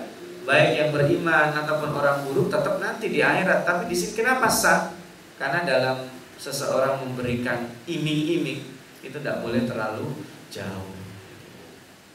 Baik 0.48 0.72
yang 0.80 0.90
beriman 0.96 1.52
ataupun 1.52 1.92
orang 1.92 2.24
buruk 2.24 2.48
tetap 2.48 2.80
nanti 2.80 3.12
di 3.12 3.20
akhirat. 3.20 3.68
Tapi 3.68 3.92
di 3.92 3.96
sini 3.96 4.24
kenapa 4.24 4.48
sa? 4.48 4.96
Karena 5.36 5.68
dalam 5.68 6.08
seseorang 6.40 7.04
memberikan 7.04 7.68
iming-iming 7.84 8.64
itu 9.04 9.18
tidak 9.20 9.44
boleh 9.44 9.68
terlalu 9.68 10.24
jauh. 10.48 10.93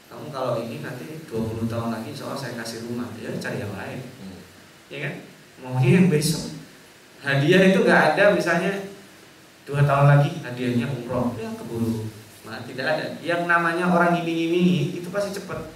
Kamu 0.09 0.33
kalau 0.33 0.57
ini 0.57 0.81
nanti 0.81 1.21
20 1.29 1.69
tahun 1.69 1.89
lagi 1.93 2.11
soal 2.17 2.33
saya 2.33 2.57
kasih 2.57 2.89
rumah, 2.89 3.13
ya 3.21 3.29
cari 3.37 3.61
yang 3.61 3.73
lain. 3.77 3.99
Hmm. 4.01 4.39
Ya 4.89 4.97
kan? 5.05 5.13
Maunya 5.61 5.89
yang 6.01 6.07
besok. 6.09 6.57
Hadiah 7.21 7.69
itu 7.69 7.85
nggak 7.85 8.15
ada 8.15 8.33
misalnya 8.33 8.89
dua 9.69 9.85
tahun 9.85 10.05
lagi 10.17 10.41
hadiahnya 10.41 10.87
umroh, 10.89 11.37
ya 11.37 11.53
keburu. 11.53 12.09
Nah, 12.47 12.65
tidak 12.65 12.85
ada. 12.97 13.05
Yang 13.21 13.45
namanya 13.45 13.85
orang 13.93 14.17
iming-imingi 14.17 14.97
itu 14.97 15.13
pasti 15.13 15.37
cepat. 15.37 15.69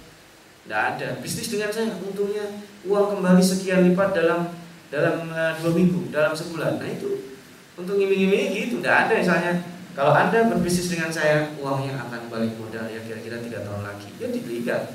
Tidak 0.66 0.82
ada. 0.96 1.08
Bisnis 1.22 1.52
dengan 1.52 1.70
saya 1.70 1.94
untungnya 2.00 2.58
uang 2.88 3.14
kembali 3.14 3.44
sekian 3.44 3.86
lipat 3.86 4.16
dalam 4.16 4.50
dalam 4.88 5.30
uh, 5.30 5.54
dua 5.62 5.72
minggu, 5.76 6.10
dalam 6.10 6.34
sebulan. 6.34 6.82
Nah 6.82 6.88
itu 6.90 7.34
untuk 7.74 7.98
iming-iming 7.98 8.54
gitu 8.54 8.74
tidak 8.78 9.06
ada 9.06 9.14
misalnya 9.18 9.52
kalau 9.94 10.10
anda 10.10 10.50
berbisnis 10.50 10.90
dengan 10.90 11.14
saya 11.14 11.54
uangnya 11.54 11.94
akan 12.02 12.26
balik 12.26 12.58
modal 12.58 12.90
ya 12.90 12.98
kira-kira 13.06 13.38
tiga 13.38 13.62
tahun 13.62 13.86
lagi 13.86 14.10
ya 14.18 14.26
dibelikan 14.26 14.90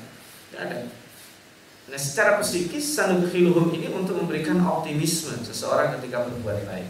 tidak 0.52 0.60
ada. 0.68 0.76
Nah 1.88 1.98
secara 1.98 2.36
psikis 2.44 3.00
sanubkhiluhum 3.00 3.72
ini 3.72 3.88
untuk 3.88 4.20
memberikan 4.20 4.60
optimisme 4.60 5.40
seseorang 5.40 5.96
ketika 5.96 6.28
berbuat 6.28 6.68
baik. 6.68 6.88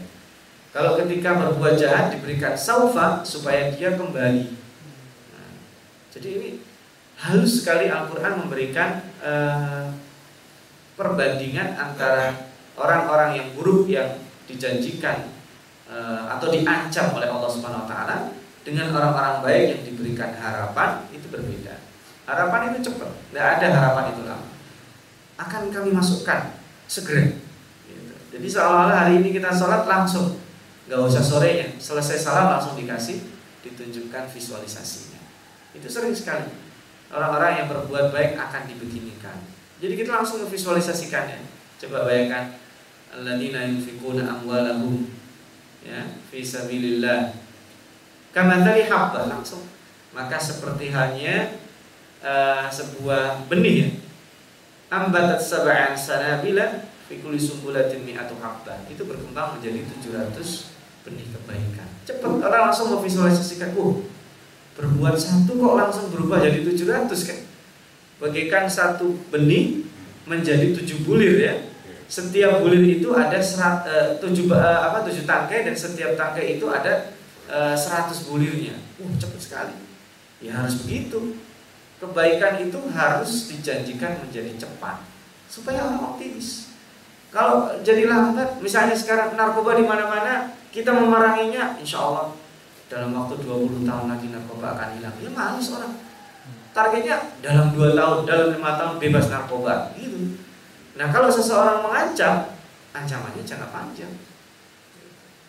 Kalau 0.75 0.99
ketika 0.99 1.39
berbuat 1.39 1.79
jahat 1.79 2.11
diberikan 2.11 2.55
saufa 2.55 3.23
supaya 3.23 3.71
dia 3.75 3.95
kembali. 3.95 4.45
Nah, 5.31 5.51
jadi 6.11 6.27
ini 6.35 6.49
halus 7.15 7.63
sekali 7.63 7.87
Al-Quran 7.91 8.43
memberikan 8.43 9.03
uh, 9.23 9.87
perbandingan 10.99 11.79
antara 11.79 12.51
orang-orang 12.75 13.39
yang 13.39 13.47
buruk 13.55 13.87
yang 13.87 14.19
dijanjikan 14.47 15.27
Eh, 15.27 15.40
atau 16.31 16.47
diancam 16.47 17.11
oleh 17.19 17.27
Allah 17.27 17.49
Subhanahu 17.51 17.83
wa 17.83 17.89
taala 17.89 18.15
dengan 18.63 18.93
orang-orang 18.95 19.43
baik 19.43 19.63
yang 19.75 19.81
diberikan 19.91 20.31
harapan 20.39 21.03
itu 21.11 21.27
berbeda. 21.27 21.83
Harapan 22.23 22.71
itu 22.71 22.87
cepat, 22.87 23.11
tidak 23.27 23.45
ada 23.59 23.67
harapan 23.75 24.05
itu 24.15 24.21
lama. 24.23 24.47
Akan 25.35 25.67
kami 25.73 25.91
masukkan 25.91 26.55
segera. 26.87 27.35
Gitu. 27.89 28.13
Jadi 28.31 28.47
seolah-olah 28.47 28.97
hari 29.03 29.19
ini 29.19 29.35
kita 29.35 29.51
sholat 29.51 29.83
langsung, 29.89 30.39
nggak 30.87 31.01
usah 31.01 31.19
sorenya, 31.19 31.75
selesai 31.81 32.21
salam 32.21 32.55
langsung 32.55 32.79
dikasih, 32.79 33.25
ditunjukkan 33.65 34.31
visualisasinya. 34.31 35.19
Itu 35.75 35.91
sering 35.91 36.15
sekali 36.15 36.47
orang-orang 37.11 37.65
yang 37.65 37.67
berbuat 37.67 38.15
baik 38.15 38.39
akan 38.39 38.61
dibeginikan. 38.69 39.43
Jadi 39.81 39.93
kita 39.97 40.13
langsung 40.13 40.45
memvisualisasikannya. 40.45 41.41
Coba 41.81 42.05
bayangkan 42.05 42.53
alladzina 43.11 43.65
yunfikuna 43.65 44.23
amwalahum 44.29 45.09
ya 45.85 46.01
fi 46.29 46.39
sabilillah. 46.45 47.33
Tadi 48.31 48.83
habba 48.87 49.27
langsung. 49.27 49.67
Maka 50.11 50.35
seperti 50.35 50.91
halnya 50.91 51.55
uh, 52.23 52.67
sebuah 52.67 53.47
benih 53.47 53.75
ya. 53.87 53.89
Ambatat 54.91 55.39
sab'an 55.39 55.95
sanabila 55.95 56.83
fi 57.07 57.23
kulli 57.23 57.39
sumbulatin 57.39 58.03
mi'atu 58.03 58.35
habba 58.43 58.83
itu 58.91 59.07
berkembang 59.07 59.59
menjadi 59.59 59.87
700 59.87 60.35
benih 61.07 61.27
kebaikan. 61.31 61.87
Cepat 62.03 62.43
orang 62.43 62.71
langsung 62.71 62.91
memvisualisasikan 62.99 63.71
uh 63.75 64.03
berbuat 64.71 65.15
satu 65.19 65.59
kok 65.59 65.75
langsung 65.75 66.05
berubah 66.11 66.39
jadi 66.39 66.63
700 66.63 67.07
kan? 67.27 67.39
Bagaikan 68.23 68.65
satu 68.71 69.15
benih 69.27 69.83
menjadi 70.29 70.71
tujuh 70.77 71.03
bulir 71.03 71.35
ya 71.41 71.55
setiap 72.11 72.59
bulir 72.59 72.99
itu 72.99 73.15
ada 73.15 73.39
serat, 73.39 73.87
uh, 73.87 74.19
tujuh 74.19 74.51
uh, 74.51 74.91
apa 74.91 75.07
tujuh 75.07 75.23
tangkai 75.23 75.63
dan 75.63 75.71
setiap 75.71 76.19
tangkai 76.19 76.59
itu 76.59 76.67
ada 76.67 77.15
uh, 77.47 77.71
seratus 77.71 78.27
bulirnya. 78.27 78.75
Uh, 78.99 79.15
cepat 79.15 79.39
sekali. 79.39 79.75
Ya 80.43 80.59
harus 80.59 80.83
begitu. 80.83 81.39
Kebaikan 82.03 82.59
itu 82.59 82.79
harus 82.91 83.47
dijanjikan 83.47 84.19
menjadi 84.19 84.51
cepat 84.59 85.07
supaya 85.47 85.87
orang 85.87 86.11
optimis. 86.11 86.73
Kalau 87.31 87.79
jadi 87.79 88.11
lambat, 88.11 88.59
misalnya 88.59 88.97
sekarang 88.97 89.39
narkoba 89.39 89.79
di 89.79 89.87
mana-mana, 89.87 90.51
kita 90.67 90.91
memeranginya, 90.91 91.79
insya 91.79 92.03
Allah 92.03 92.35
dalam 92.91 93.15
waktu 93.15 93.39
20 93.39 93.87
tahun 93.87 94.05
lagi 94.11 94.27
narkoba 94.35 94.75
akan 94.75 94.99
hilang. 94.99 95.15
Ya 95.15 95.31
malas 95.31 95.71
orang. 95.71 95.95
Targetnya 96.75 97.39
dalam 97.39 97.71
dua 97.71 97.95
tahun, 97.95 98.27
dalam 98.27 98.47
lima 98.55 98.75
tahun 98.75 98.95
bebas 98.99 99.31
narkoba, 99.31 99.95
gitu. 99.95 100.39
Nah 101.01 101.09
kalau 101.09 101.33
seseorang 101.33 101.81
mengancam, 101.81 102.53
ancamannya 102.93 103.41
jangka 103.41 103.73
panjang. 103.73 104.13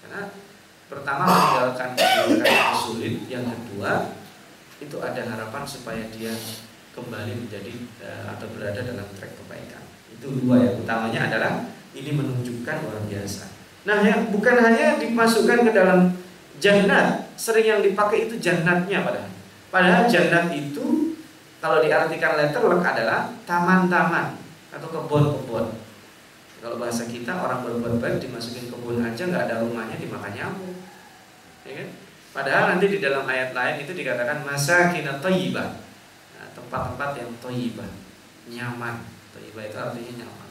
Karena 0.00 0.32
pertama 0.88 1.28
meninggalkan 1.28 1.92
keburukan 1.92 2.56
yang 2.96 3.16
yang 3.28 3.44
kedua 3.44 4.16
itu 4.80 4.96
ada 5.04 5.20
harapan 5.28 5.62
supaya 5.68 6.08
dia 6.08 6.32
kembali 6.96 7.44
menjadi 7.44 7.68
uh, 8.00 8.32
atau 8.32 8.48
berada 8.56 8.80
dalam 8.80 9.04
trek 9.12 9.36
kebaikan. 9.44 9.84
Itu 10.16 10.40
dua 10.40 10.56
yang 10.56 10.80
utamanya 10.80 11.28
adalah 11.28 11.68
ini 11.92 12.16
menunjukkan 12.16 12.88
luar 12.88 13.04
biasa. 13.04 13.52
Nah, 13.84 14.00
yang 14.08 14.32
bukan 14.32 14.56
hanya 14.56 14.96
dimasukkan 14.96 15.68
ke 15.68 15.70
dalam 15.76 16.16
jannat, 16.64 17.28
sering 17.36 17.68
yang 17.68 17.80
dipakai 17.84 18.24
itu 18.24 18.40
jannatnya 18.40 19.04
padahal. 19.04 19.28
Padahal 19.68 20.08
jannat 20.08 20.48
itu 20.48 21.12
kalau 21.60 21.84
diartikan 21.84 22.40
letterlock 22.40 22.80
adalah 22.80 23.28
taman-taman 23.44 24.40
atau 24.72 24.88
kebun-kebun. 24.88 25.66
Kalau 26.62 26.76
bahasa 26.78 27.11
kita 27.11 27.42
orang 27.42 27.66
berbuat 27.66 27.98
baik 27.98 28.22
dimasukin 28.22 28.70
kebun 28.70 29.02
aja 29.02 29.22
nggak 29.28 29.50
ada 29.50 29.66
rumahnya 29.66 29.98
dimakan 29.98 30.32
nyamuk. 30.32 30.74
Ya 31.66 31.72
kan? 31.82 31.88
Padahal 32.32 32.64
nanti 32.74 32.87
di 32.88 32.98
dalam 33.02 33.28
ayat 33.28 33.52
lain 33.52 33.85
itu 33.85 33.92
dikatakan 33.92 34.40
masa 34.46 34.88
kina 34.88 35.20
nah, 35.20 36.48
tempat-tempat 36.56 37.11
yang 37.20 37.30
toyibah, 37.44 37.90
nyaman. 38.48 39.04
Toyibah 39.37 39.62
itu 39.68 39.76
artinya 39.76 40.12
nyaman, 40.24 40.50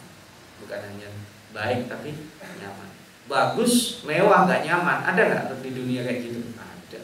bukan 0.61 0.79
hanya 0.83 1.09
baik 1.55 1.89
tapi 1.89 2.13
nyaman. 2.61 2.89
Bagus, 3.25 4.05
mewah, 4.05 4.45
nggak 4.45 4.61
nyaman. 4.67 4.99
Ada 5.09 5.21
nggak 5.25 5.63
di 5.63 5.71
dunia 5.73 6.05
kayak 6.05 6.19
gitu? 6.27 6.39
Ada. 6.59 7.01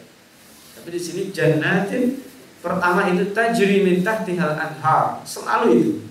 Tapi 0.77 0.87
di 0.93 1.01
sini 1.01 1.21
jannatin 1.33 2.21
pertama 2.61 3.07
itu 3.09 3.33
tajri 3.33 3.81
min 3.81 4.03
tahtihal 4.05 4.59
anhar, 4.59 5.23
selalu 5.25 5.67
itu 5.73 6.06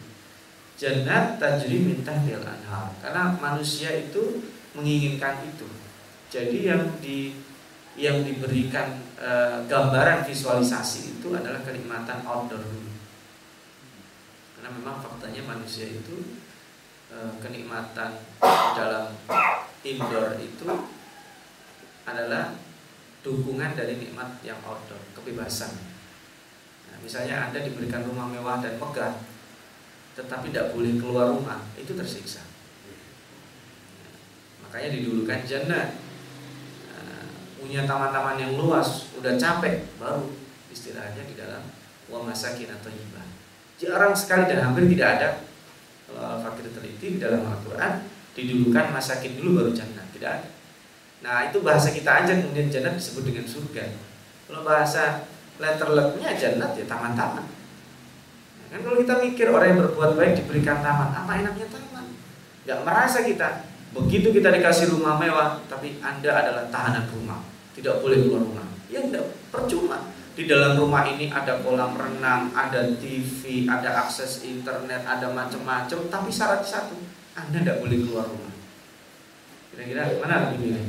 jannat 0.76 1.40
tajri 1.40 1.82
min 1.82 2.04
tahtil 2.04 2.44
anhar. 2.44 2.92
Karena 3.00 3.36
manusia 3.36 3.92
itu 3.96 4.44
menginginkan 4.76 5.40
itu. 5.48 5.68
Jadi 6.28 6.68
yang 6.68 6.84
di 7.00 7.32
yang 7.96 8.20
diberikan 8.20 9.00
e, 9.16 9.64
gambaran 9.64 10.28
visualisasi 10.28 11.16
itu 11.16 11.32
adalah 11.32 11.64
kenikmatan 11.64 12.20
outdoor 12.28 12.60
dulu 12.60 12.86
karena 14.66 14.82
memang 14.82 14.98
faktanya 14.98 15.46
manusia 15.46 15.86
itu 15.86 16.42
e, 17.06 17.16
kenikmatan 17.38 18.18
dalam 18.74 19.14
indoor 19.86 20.36
itu 20.42 20.66
adalah 22.02 22.50
dukungan 23.22 23.78
dari 23.78 23.94
nikmat 24.02 24.42
yang 24.42 24.58
outdoor 24.66 24.98
kebebasan. 25.14 25.70
Nah, 26.90 26.98
misalnya 26.98 27.46
anda 27.46 27.62
diberikan 27.62 28.02
rumah 28.10 28.26
mewah 28.26 28.58
dan 28.58 28.74
megah 28.82 29.22
tetapi 30.16 30.48
tidak 30.48 30.72
boleh 30.72 30.96
keluar 30.96 31.28
rumah 31.28 31.60
itu 31.76 31.92
tersiksa. 31.92 32.40
Makanya 34.64 34.96
didulukan 34.96 35.44
jannah. 35.44 35.92
Nah, 36.96 37.24
punya 37.60 37.84
taman-taman 37.84 38.40
yang 38.40 38.56
luas 38.56 39.12
udah 39.20 39.36
capek 39.36 39.84
baru 40.00 40.32
istilahnya 40.72 41.20
di 41.28 41.36
dalam 41.36 41.68
wa 42.08 42.24
masakin 42.24 42.72
atau 42.72 42.88
hibah. 42.88 43.28
Jarang 43.76 44.16
sekali 44.16 44.48
dan 44.48 44.64
hampir 44.64 44.88
tidak 44.96 45.08
ada 45.20 45.28
Al-Fakir 46.16 46.72
teliti 46.72 47.16
di 47.16 47.20
dalam 47.20 47.44
Al-Quran 47.44 48.08
didulukan 48.32 48.96
masakin 48.96 49.36
dulu 49.36 49.60
baru 49.60 49.70
jannah 49.76 50.04
tidak 50.16 50.40
ada. 50.40 50.48
Nah 51.20 51.36
itu 51.52 51.60
bahasa 51.60 51.92
kita 51.92 52.24
aja 52.24 52.32
kemudian 52.40 52.72
jannah 52.72 52.96
disebut 52.96 53.20
dengan 53.20 53.44
surga. 53.44 53.84
Kalau 54.48 54.64
bahasa 54.64 55.28
letter 55.60 55.92
letternya 55.92 56.32
jannah 56.40 56.72
ya 56.72 56.84
taman-taman 56.88 57.55
Kan 58.70 58.80
kalau 58.82 58.96
kita 58.98 59.14
mikir 59.22 59.46
orang 59.50 59.68
yang 59.74 59.80
berbuat 59.86 60.10
baik 60.18 60.32
diberikan 60.42 60.82
taman, 60.82 61.14
apa 61.14 61.32
enaknya 61.38 61.66
taman? 61.70 62.04
Gak 62.66 62.80
merasa 62.82 63.22
kita. 63.22 63.66
Begitu 63.94 64.28
kita 64.34 64.52
dikasih 64.52 64.92
rumah 64.92 65.16
mewah, 65.16 65.62
tapi 65.70 65.96
Anda 66.04 66.44
adalah 66.44 66.68
tahanan 66.68 67.08
rumah, 67.08 67.40
tidak 67.72 68.04
boleh 68.04 68.20
keluar 68.26 68.44
rumah. 68.44 68.66
Ya 68.92 69.00
enggak, 69.00 69.24
percuma. 69.48 70.12
Di 70.36 70.44
dalam 70.44 70.76
rumah 70.76 71.08
ini 71.08 71.32
ada 71.32 71.64
kolam 71.64 71.96
renang, 71.96 72.52
ada 72.52 72.92
TV, 73.00 73.64
ada 73.64 74.04
akses 74.04 74.44
internet, 74.44 75.00
ada 75.08 75.32
macam-macam, 75.32 75.98
tapi 76.12 76.28
syarat 76.28 76.60
satu, 76.60 77.00
Anda 77.32 77.64
tidak 77.64 77.80
boleh 77.80 78.04
keluar 78.04 78.28
rumah. 78.28 78.52
Kira-kira 79.72 80.20
mana 80.20 80.52
lebih 80.52 80.58
milih? 80.76 80.86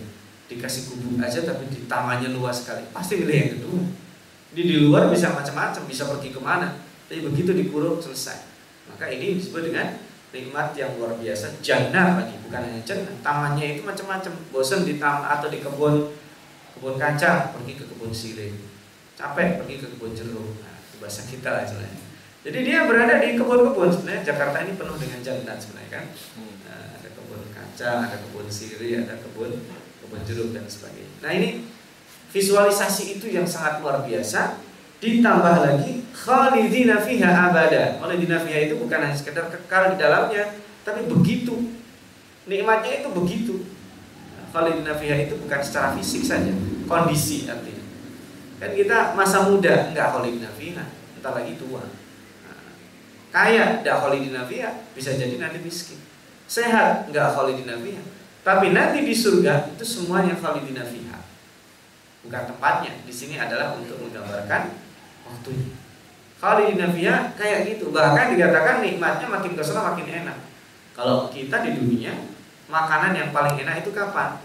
Dikasih 0.51 0.91
gubuk 0.91 1.19
aja 1.23 1.43
tapi 1.43 1.67
di 1.71 1.87
tamannya 1.87 2.35
luas 2.35 2.67
sekali, 2.67 2.91
pasti 2.91 3.23
milih 3.23 3.35
yang 3.35 3.51
kedua. 3.55 3.83
Di 4.51 4.61
di 4.67 4.75
luar 4.83 5.07
bisa 5.07 5.31
macam-macam, 5.31 5.83
bisa 5.87 6.03
pergi 6.11 6.35
ke 6.35 6.39
mana, 6.43 6.87
tapi 7.08 7.24
begitu 7.24 7.56
dikurung 7.56 8.04
selesai. 8.04 8.43
Maka 8.91 9.08
ini 9.08 9.39
disebut 9.39 9.72
dengan 9.72 9.96
nikmat 10.36 10.76
yang 10.76 10.91
luar 11.00 11.15
biasa 11.15 11.63
jannah 11.63 12.20
lagi 12.20 12.36
bukan 12.43 12.60
hanya 12.67 12.84
jannah 12.84 13.15
tamannya 13.24 13.80
itu 13.80 13.82
macam-macam. 13.88 14.32
Bosan 14.52 14.84
di 14.84 15.00
taman 15.00 15.24
atau 15.24 15.48
di 15.48 15.63
kebun 15.63 16.12
kebun 16.76 16.96
kacang 17.00 17.56
pergi 17.56 17.74
ke 17.80 17.88
kebun 17.88 18.12
sirih 18.12 18.54
capek 19.15 19.63
pergi 19.63 19.76
ke 19.80 19.88
kebun 19.96 20.12
jeruk. 20.12 20.60
Nah, 20.60 20.78
bahasa 21.00 21.24
kita 21.26 21.48
lah 21.48 21.63
istilahnya. 21.63 22.04
Jadi 22.43 22.60
dia 22.63 22.86
berada 22.86 23.24
di 23.24 23.39
kebun-kebun. 23.39 23.88
Sebenarnya 23.88 24.24
Jakarta 24.28 24.67
ini 24.67 24.76
penuh 24.76 24.98
dengan 25.00 25.20
jannah 25.24 25.56
sebenarnya 25.56 25.89
kan? 25.89 26.06
Hmm. 26.36 26.54
nah, 26.67 26.86
ada 27.00 27.10
kebun 27.15 27.41
kacang 27.56 28.00
ada 28.04 28.17
kebun 28.20 28.48
sirih 28.52 29.08
ada 29.08 29.15
kebun 29.15 29.56
kebun 30.04 30.22
jeruk 30.28 30.52
dan 30.52 30.67
sebagainya. 30.67 31.24
Nah 31.24 31.32
ini 31.32 31.72
visualisasi 32.36 33.15
itu 33.15 33.32
yang 33.32 33.48
sangat 33.48 33.80
luar 33.80 34.04
biasa 34.04 34.66
ditambah 34.97 35.55
lagi 35.62 36.01
khalidina 36.13 36.97
fiha 37.01 37.29
abada. 37.29 38.01
Khalidina 38.01 38.41
fiha 38.41 38.67
itu 38.67 38.75
bukan 38.81 38.97
hanya 38.97 39.13
sekedar 39.13 39.47
kekal 39.53 39.93
di 39.93 40.01
dalamnya, 40.01 40.57
tapi 40.81 41.05
begitu 41.05 41.77
nikmatnya 42.49 43.05
itu 43.05 43.10
begitu. 43.13 43.55
Khalidina 44.49 44.97
fiha 44.97 45.27
itu 45.27 45.38
bukan 45.38 45.60
secara 45.62 45.93
fisik 45.93 46.23
saja, 46.25 46.49
kondisi 46.89 47.45
artinya. 47.45 47.83
Kan 48.57 48.73
kita 48.73 49.13
masa 49.13 49.45
muda 49.45 49.93
enggak 49.93 50.17
khalidina 50.17 50.49
fiha, 50.57 50.81
entar 51.19 51.38
lagi 51.38 51.53
tua. 51.62 51.86
Nah, 51.86 52.73
kaya 53.29 53.83
enggak 53.83 54.01
khalidina 54.01 54.49
fiha, 54.49 54.71
bisa 54.97 55.13
jadi 55.13 55.38
nanti 55.38 55.62
miskin. 55.62 56.01
Sehat 56.49 57.05
enggak 57.12 57.38
khalidina 57.38 57.77
fiha. 57.77 58.01
Tapi 58.41 58.71
nanti 58.71 59.03
di 59.03 59.13
surga 59.13 59.75
itu 59.75 59.83
semuanya 59.83 60.33
khalidina 60.39 60.81
fiha. 60.88 61.19
Bukan 62.23 62.43
tempatnya. 62.55 62.95
Di 63.03 63.13
sini 63.13 63.36
adalah 63.36 63.75
untuk 63.75 63.99
menggambarkan 63.99 64.87
waktunya. 65.27 65.75
di 66.37 66.73
fiha 66.77 67.17
kayak 67.33 67.59
gitu. 67.67 67.89
Bahkan 67.89 68.37
dikatakan 68.37 68.85
nikmatnya 68.85 69.27
makin 69.27 69.53
ke 69.57 69.63
sana 69.65 69.93
makin 69.93 70.07
enak. 70.07 70.37
Kalau 70.93 71.29
kita 71.29 71.61
di 71.61 71.77
dunia, 71.77 72.13
makanan 72.69 73.13
yang 73.13 73.29
paling 73.33 73.57
enak 73.61 73.85
itu 73.85 73.93
kapan? 73.93 74.41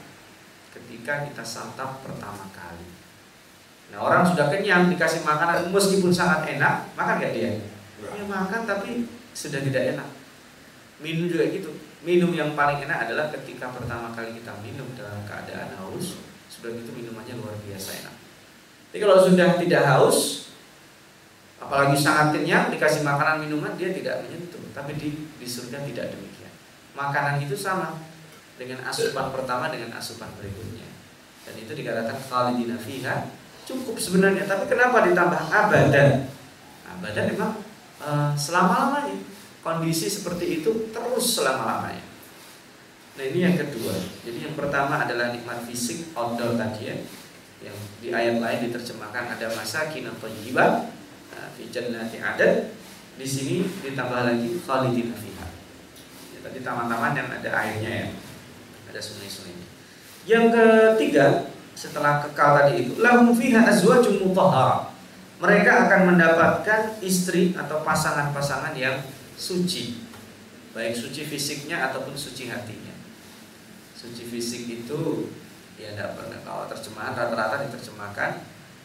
Ketika 0.73 1.29
kita 1.29 1.45
santap 1.45 2.01
pertama 2.01 2.49
kali. 2.53 2.89
Nah 3.93 4.01
orang 4.01 4.25
sudah 4.25 4.49
kenyang 4.49 4.89
dikasih 4.89 5.21
makanan 5.21 5.69
meskipun 5.69 6.09
sangat 6.09 6.49
enak, 6.57 6.89
makan 6.97 7.21
gak 7.21 7.37
dia? 7.37 7.61
Ya 8.01 8.25
makan 8.25 8.65
tapi 8.65 9.05
sudah 9.37 9.61
tidak 9.61 9.97
enak. 9.97 10.09
Minum 11.05 11.29
juga 11.29 11.45
gitu. 11.53 11.77
Minum 12.03 12.33
yang 12.35 12.57
paling 12.57 12.83
enak 12.83 13.07
adalah 13.07 13.31
ketika 13.31 13.71
pertama 13.71 14.11
kali 14.17 14.35
kita 14.35 14.51
minum 14.65 14.89
dalam 14.97 15.23
keadaan 15.29 15.77
haus, 15.79 16.19
sudah 16.51 16.73
gitu 16.75 16.91
minumannya 16.91 17.37
luar 17.39 17.55
biasa 17.63 18.01
enak. 18.03 18.15
Tapi 18.91 18.99
kalau 19.01 19.17
sudah 19.23 19.57
tidak 19.57 19.83
haus, 19.87 20.51
apalagi 21.63 21.95
sangat 21.95 22.35
kenyang 22.35 22.75
dikasih 22.75 23.07
makanan 23.07 23.47
minuman 23.47 23.79
dia 23.79 23.95
tidak 23.95 24.27
menyentuh. 24.27 24.63
Tapi 24.75 24.99
di, 24.99 25.09
di 25.39 25.47
surga 25.47 25.87
tidak 25.87 26.11
demikian. 26.11 26.53
Makanan 26.99 27.39
itu 27.45 27.55
sama 27.55 28.03
dengan 28.59 28.83
asupan 28.85 29.31
pertama 29.31 29.71
dengan 29.71 29.95
asupan 29.95 30.29
berikutnya. 30.37 30.89
Dan 31.47 31.55
itu 31.59 31.73
dikatakan 31.75 32.19
khalidina 32.19 32.77
fiha 32.79 33.31
cukup 33.69 33.97
sebenarnya. 33.97 34.45
Tapi 34.49 34.67
kenapa 34.67 35.07
ditambah 35.07 35.43
abadan? 35.51 36.27
Abadan 36.89 37.25
memang 37.31 37.53
uh, 38.03 38.33
selama-lamanya. 38.35 39.17
Kondisi 39.63 40.11
seperti 40.11 40.59
itu 40.59 40.91
terus 40.91 41.39
selama-lamanya. 41.39 42.03
Nah 43.13 43.25
ini 43.29 43.39
yang 43.45 43.55
kedua. 43.55 43.95
Jadi 44.27 44.39
yang 44.51 44.55
pertama 44.59 45.05
adalah 45.05 45.31
nikmat 45.31 45.63
fisik 45.69 46.11
outdoor 46.17 46.59
tadi 46.59 46.91
ya. 46.91 46.97
Yang 47.63 47.79
di 48.03 48.09
ayat 48.11 48.43
lain 48.43 48.59
diterjemahkan 48.67 49.39
ada 49.39 49.47
masa 49.55 49.87
atau 49.87 50.29
fi 51.63 51.71
jannati 51.71 52.19
adan 52.19 52.75
di 53.15 53.23
sini 53.23 53.63
ditambah 53.63 54.27
lagi 54.27 54.59
khalidin 54.67 55.15
fiha. 55.15 55.47
Ya, 56.35 56.39
tadi 56.43 56.59
taman-taman 56.67 57.15
yang 57.15 57.31
ada 57.31 57.51
airnya 57.55 57.91
ya. 58.03 58.07
Ada 58.91 58.99
sungai-sungai. 58.99 59.55
Yang 60.27 60.45
ketiga, 60.51 61.27
setelah 61.79 62.27
kekal 62.27 62.59
tadi 62.59 62.89
itu, 62.89 62.99
lahum 62.99 63.31
fiha 63.31 63.63
azwajum 63.63 64.27
mutahhara. 64.27 64.91
Mereka 65.39 65.87
akan 65.87 66.15
mendapatkan 66.15 67.03
istri 67.03 67.55
atau 67.55 67.83
pasangan-pasangan 67.83 68.75
yang 68.79 69.03
suci. 69.35 70.03
Baik 70.71 70.95
suci 70.95 71.27
fisiknya 71.27 71.91
ataupun 71.91 72.15
suci 72.15 72.47
hatinya. 72.51 72.95
Suci 73.99 74.23
fisik 74.27 74.67
itu 74.71 75.31
ya 75.79 75.95
tidak 75.99 76.15
pernah 76.15 76.39
kalau 76.47 76.65
terjemahan 76.71 77.15
rata-rata 77.15 77.67
diterjemahkan 77.67 78.31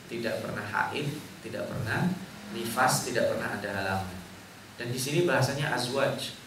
tidak 0.10 0.42
pernah 0.42 0.66
haid, 0.66 1.08
tidak 1.46 1.70
pernah 1.70 2.10
nifas 2.54 3.08
tidak 3.08 3.34
pernah 3.34 3.58
ada 3.58 3.70
halangan. 3.72 4.18
Dan 4.78 4.94
di 4.94 5.00
sini 5.00 5.26
bahasanya 5.26 5.74
azwaj. 5.74 6.38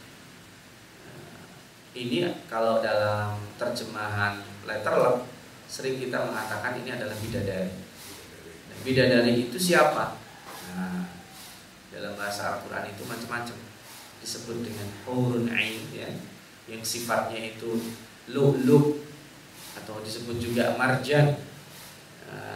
Ini 1.90 2.46
kalau 2.46 2.78
dalam 2.78 3.42
terjemahan 3.58 4.38
letterlock 4.62 5.26
sering 5.66 5.98
kita 5.98 6.22
mengatakan 6.22 6.78
ini 6.78 6.94
adalah 6.94 7.18
bidadari. 7.18 7.74
Dan 8.70 8.78
bidadari 8.86 9.50
itu 9.50 9.58
siapa? 9.58 10.14
Nah, 10.70 11.10
dalam 11.90 12.14
bahasa 12.14 12.54
Al-Qur'an 12.54 12.86
itu 12.86 13.02
macam-macam. 13.02 13.58
Disebut 14.20 14.62
dengan 14.62 14.86
hurun 15.08 15.50
ain 15.50 15.80
ya, 15.90 16.06
yang 16.68 16.84
sifatnya 16.84 17.56
itu 17.56 17.90
lu-lu 18.30 19.02
atau 19.74 19.98
disebut 20.04 20.36
juga 20.38 20.76
marjan 20.76 21.40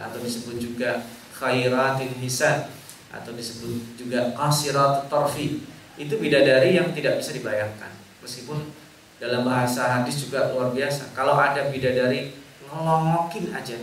atau 0.05 0.19
disebut 0.21 0.61
juga 0.61 1.03
khairatin 1.35 2.15
hisan 2.21 2.69
atau 3.13 3.31
disebut 3.33 3.99
juga 3.99 4.33
kasirat 4.33 5.09
torfi. 5.09 5.61
Itu 5.95 6.19
bidadari 6.19 6.75
yang 6.75 6.91
tidak 6.91 7.23
bisa 7.23 7.31
dibayangkan. 7.31 7.91
Meskipun 8.19 8.73
dalam 9.21 9.47
bahasa 9.47 10.01
hadis 10.01 10.27
juga 10.27 10.51
luar 10.51 10.75
biasa. 10.75 11.15
Kalau 11.15 11.39
ada 11.39 11.71
bidadari 11.71 12.35
ngelongokin 12.67 13.55
aja. 13.55 13.79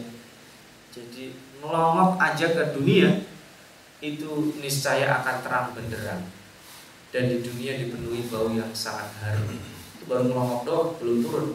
Jadi 0.93 1.33
ngelongok 1.63 2.21
aja 2.21 2.47
ke 2.53 2.63
dunia 2.77 3.25
itu 4.03 4.59
niscaya 4.61 5.23
akan 5.23 5.37
terang 5.41 5.67
benderang. 5.73 6.23
Dan 7.13 7.29
di 7.29 7.45
dunia 7.45 7.81
dipenuhi 7.81 8.29
bau 8.29 8.53
yang 8.53 8.73
sangat 8.77 9.09
harum. 9.25 9.57
Itu 9.97 10.05
baru 10.05 10.29
ngelongok 10.29 10.61
doang 10.69 10.91
belum 11.01 11.17
turun. 11.25 11.49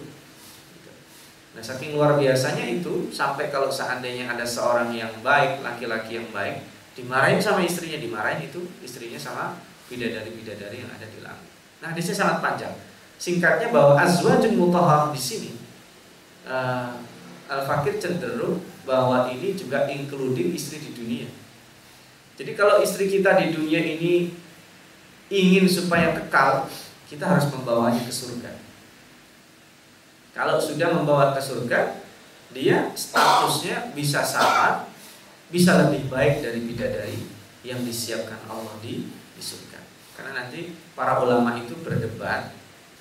Nah 1.58 1.66
saking 1.66 1.98
luar 1.98 2.22
biasanya 2.22 2.66
itu 2.70 3.10
sampai 3.10 3.50
kalau 3.50 3.70
seandainya 3.74 4.30
ada 4.30 4.46
seorang 4.46 4.94
yang 4.94 5.10
baik, 5.26 5.66
laki-laki 5.66 6.22
yang 6.22 6.30
baik, 6.30 6.62
dimarahin 6.98 7.38
sama 7.38 7.62
istrinya 7.62 8.02
dimarahin 8.02 8.50
itu 8.50 8.66
istrinya 8.82 9.22
sama 9.22 9.62
bidadari-bidadari 9.86 10.82
yang 10.82 10.90
ada 10.90 11.06
di 11.06 11.22
langit. 11.22 11.48
Nah, 11.78 11.94
di 11.94 12.02
sini 12.02 12.18
sangat 12.18 12.42
panjang. 12.42 12.74
Singkatnya 13.22 13.70
bahwa 13.70 13.94
azwajun 14.02 14.58
mutahhar 14.58 15.14
di 15.14 15.22
sini 15.22 15.52
uh, 16.50 16.98
Al-Fakir 17.48 18.02
cenderung 18.02 18.66
bahwa 18.84 19.30
ini 19.30 19.54
juga 19.54 19.86
including 19.88 20.58
istri 20.58 20.82
di 20.82 20.92
dunia. 20.98 21.30
Jadi 22.38 22.52
kalau 22.58 22.82
istri 22.82 23.10
kita 23.10 23.38
di 23.42 23.54
dunia 23.54 23.82
ini 23.82 24.34
ingin 25.30 25.66
supaya 25.70 26.18
kekal, 26.18 26.70
kita 27.10 27.26
harus 27.26 27.50
membawanya 27.50 28.02
ke 28.04 28.14
surga. 28.14 28.52
Kalau 30.38 30.62
sudah 30.62 30.94
membawa 30.94 31.34
ke 31.34 31.42
surga, 31.42 31.98
dia 32.54 32.94
statusnya 32.94 33.92
bisa 33.98 34.22
sama 34.22 34.86
bisa 35.48 35.80
lebih 35.88 36.12
baik 36.12 36.44
dari 36.44 36.60
bidadari 36.64 37.20
yang 37.64 37.84
disiapkan 37.84 38.40
Allah 38.52 38.76
di, 38.84 39.08
di 39.08 39.42
surga. 39.42 39.80
Karena 40.16 40.44
nanti 40.44 40.76
para 40.96 41.20
ulama 41.24 41.56
itu 41.56 41.78
berdebat, 41.84 42.52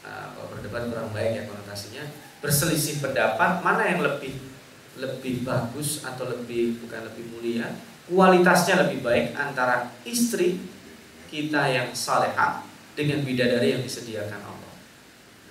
uh, 0.07 0.47
berdebat 0.51 0.91
kurang 0.91 1.11
baik 1.11 1.33
ya 1.39 1.43
konotasinya, 1.49 2.05
berselisih 2.39 3.03
pendapat 3.03 3.63
mana 3.63 3.89
yang 3.89 4.03
lebih 4.05 4.37
lebih 4.97 5.45
bagus 5.45 6.01
atau 6.05 6.25
lebih 6.29 6.81
bukan 6.81 7.05
lebih 7.05 7.25
mulia, 7.35 7.69
kualitasnya 8.09 8.87
lebih 8.89 9.05
baik 9.05 9.37
antara 9.37 9.93
istri 10.09 10.57
kita 11.29 11.69
yang 11.69 11.93
salehah 11.93 12.65
dengan 12.97 13.21
bidadari 13.27 13.77
yang 13.77 13.83
disediakan 13.85 14.41
Allah. 14.41 14.73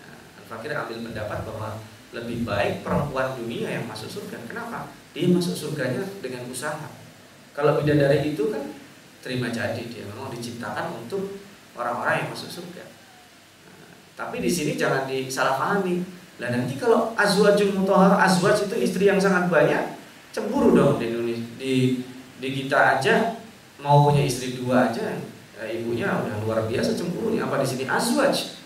Nah, 0.02 0.18
Al-Fakir 0.42 0.74
ambil 0.74 0.98
pendapat 1.06 1.40
bahwa 1.46 1.70
lebih 2.16 2.42
baik 2.48 2.82
perempuan 2.82 3.38
dunia 3.38 3.70
yang 3.70 3.86
masuk 3.86 4.10
surga. 4.10 4.40
Kenapa? 4.50 4.90
Dia 5.16 5.32
masuk 5.32 5.56
surganya 5.56 6.04
dengan 6.20 6.44
usaha. 6.52 6.92
Kalau 7.56 7.80
bidadari 7.80 8.36
itu 8.36 8.52
kan 8.52 8.68
terima 9.24 9.48
jadi 9.48 9.80
dia 9.88 10.04
memang 10.04 10.28
diciptakan 10.28 10.92
untuk 11.00 11.40
orang-orang 11.80 12.28
yang 12.28 12.30
masuk 12.36 12.52
surga. 12.52 12.84
Tapi 14.20 14.44
di 14.44 14.52
sini 14.52 14.76
jangan 14.76 15.08
disalahpahami. 15.08 16.04
Nah 16.36 16.52
nanti 16.52 16.76
kalau 16.76 17.16
azwajul 17.16 17.80
mutahhar, 17.80 18.20
azwaj 18.20 18.68
itu 18.68 18.76
istri 18.76 19.08
yang 19.08 19.16
sangat 19.16 19.48
banyak, 19.48 19.96
cemburu 20.36 20.76
dong 20.76 21.00
di 21.00 21.08
Indonesia. 21.08 21.48
Di, 21.56 21.74
di 22.44 22.50
kita 22.52 23.00
aja 23.00 23.40
mau 23.80 24.04
punya 24.04 24.24
istri 24.24 24.60
dua 24.60 24.92
aja, 24.92 25.16
ya, 25.56 25.64
ibunya 25.72 26.12
udah 26.12 26.44
luar 26.44 26.60
biasa 26.68 26.96
cemburu. 27.00 27.32
Apa 27.40 27.64
di 27.64 27.68
sini 27.68 27.84
azwaj? 27.88 28.60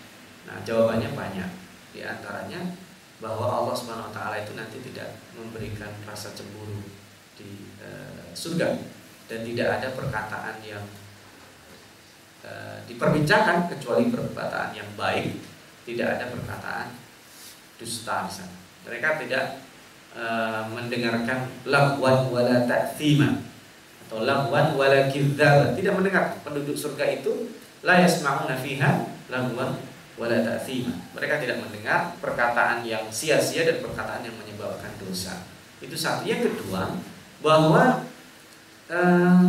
Nah 0.50 0.58
jawabannya 0.66 1.14
banyak. 1.14 1.50
Di 1.94 2.02
antaranya 2.06 2.74
bahwa 3.20 3.46
Allah 3.46 3.76
Subhanahu 3.76 4.10
Wa 4.12 4.14
Taala 4.16 4.36
itu 4.40 4.56
nanti 4.56 4.80
tidak 4.80 5.20
memberikan 5.36 5.92
rasa 6.08 6.32
cemburu 6.32 6.88
di 7.36 7.68
uh, 7.84 8.32
surga 8.32 8.80
dan 9.28 9.40
tidak 9.44 9.68
ada 9.80 9.88
perkataan 9.96 10.64
yang 10.64 10.84
uh, 12.48 12.80
diperbincangkan 12.88 13.68
kecuali 13.76 14.08
perkataan 14.08 14.72
yang 14.72 14.88
baik, 14.96 15.36
tidak 15.84 16.20
ada 16.20 16.26
perkataan 16.32 16.96
dusta 17.76 18.28
di 18.28 18.32
sana. 18.32 18.56
Mereka 18.88 19.10
tidak 19.28 19.64
uh, 20.16 20.72
mendengarkan 20.72 21.52
lagwan 21.68 22.32
wala 22.32 22.64
ta'thima 22.64 23.44
atau 24.08 24.24
lagwan 24.24 24.80
wala 24.80 25.12
kidzdzab. 25.12 25.76
Tidak 25.76 25.94
mendengar 25.94 26.40
penduduk 26.44 26.80
surga 26.80 27.20
itu 27.20 27.52
la 27.84 28.00
yasma'una 28.00 28.56
fiha 28.60 28.92
lagwan 29.28 29.89
wala 30.20 30.44
ta'thima. 30.44 30.92
Mereka 31.16 31.40
tidak 31.40 31.64
mendengar 31.64 32.14
perkataan 32.20 32.84
yang 32.84 33.08
sia-sia 33.08 33.64
dan 33.64 33.80
perkataan 33.80 34.28
yang 34.28 34.36
menyebabkan 34.36 34.92
dosa. 35.00 35.48
Itu 35.80 35.96
satu. 35.96 36.28
Yang 36.28 36.52
kedua, 36.52 37.00
bahwa 37.40 38.04
uh, 38.92 39.48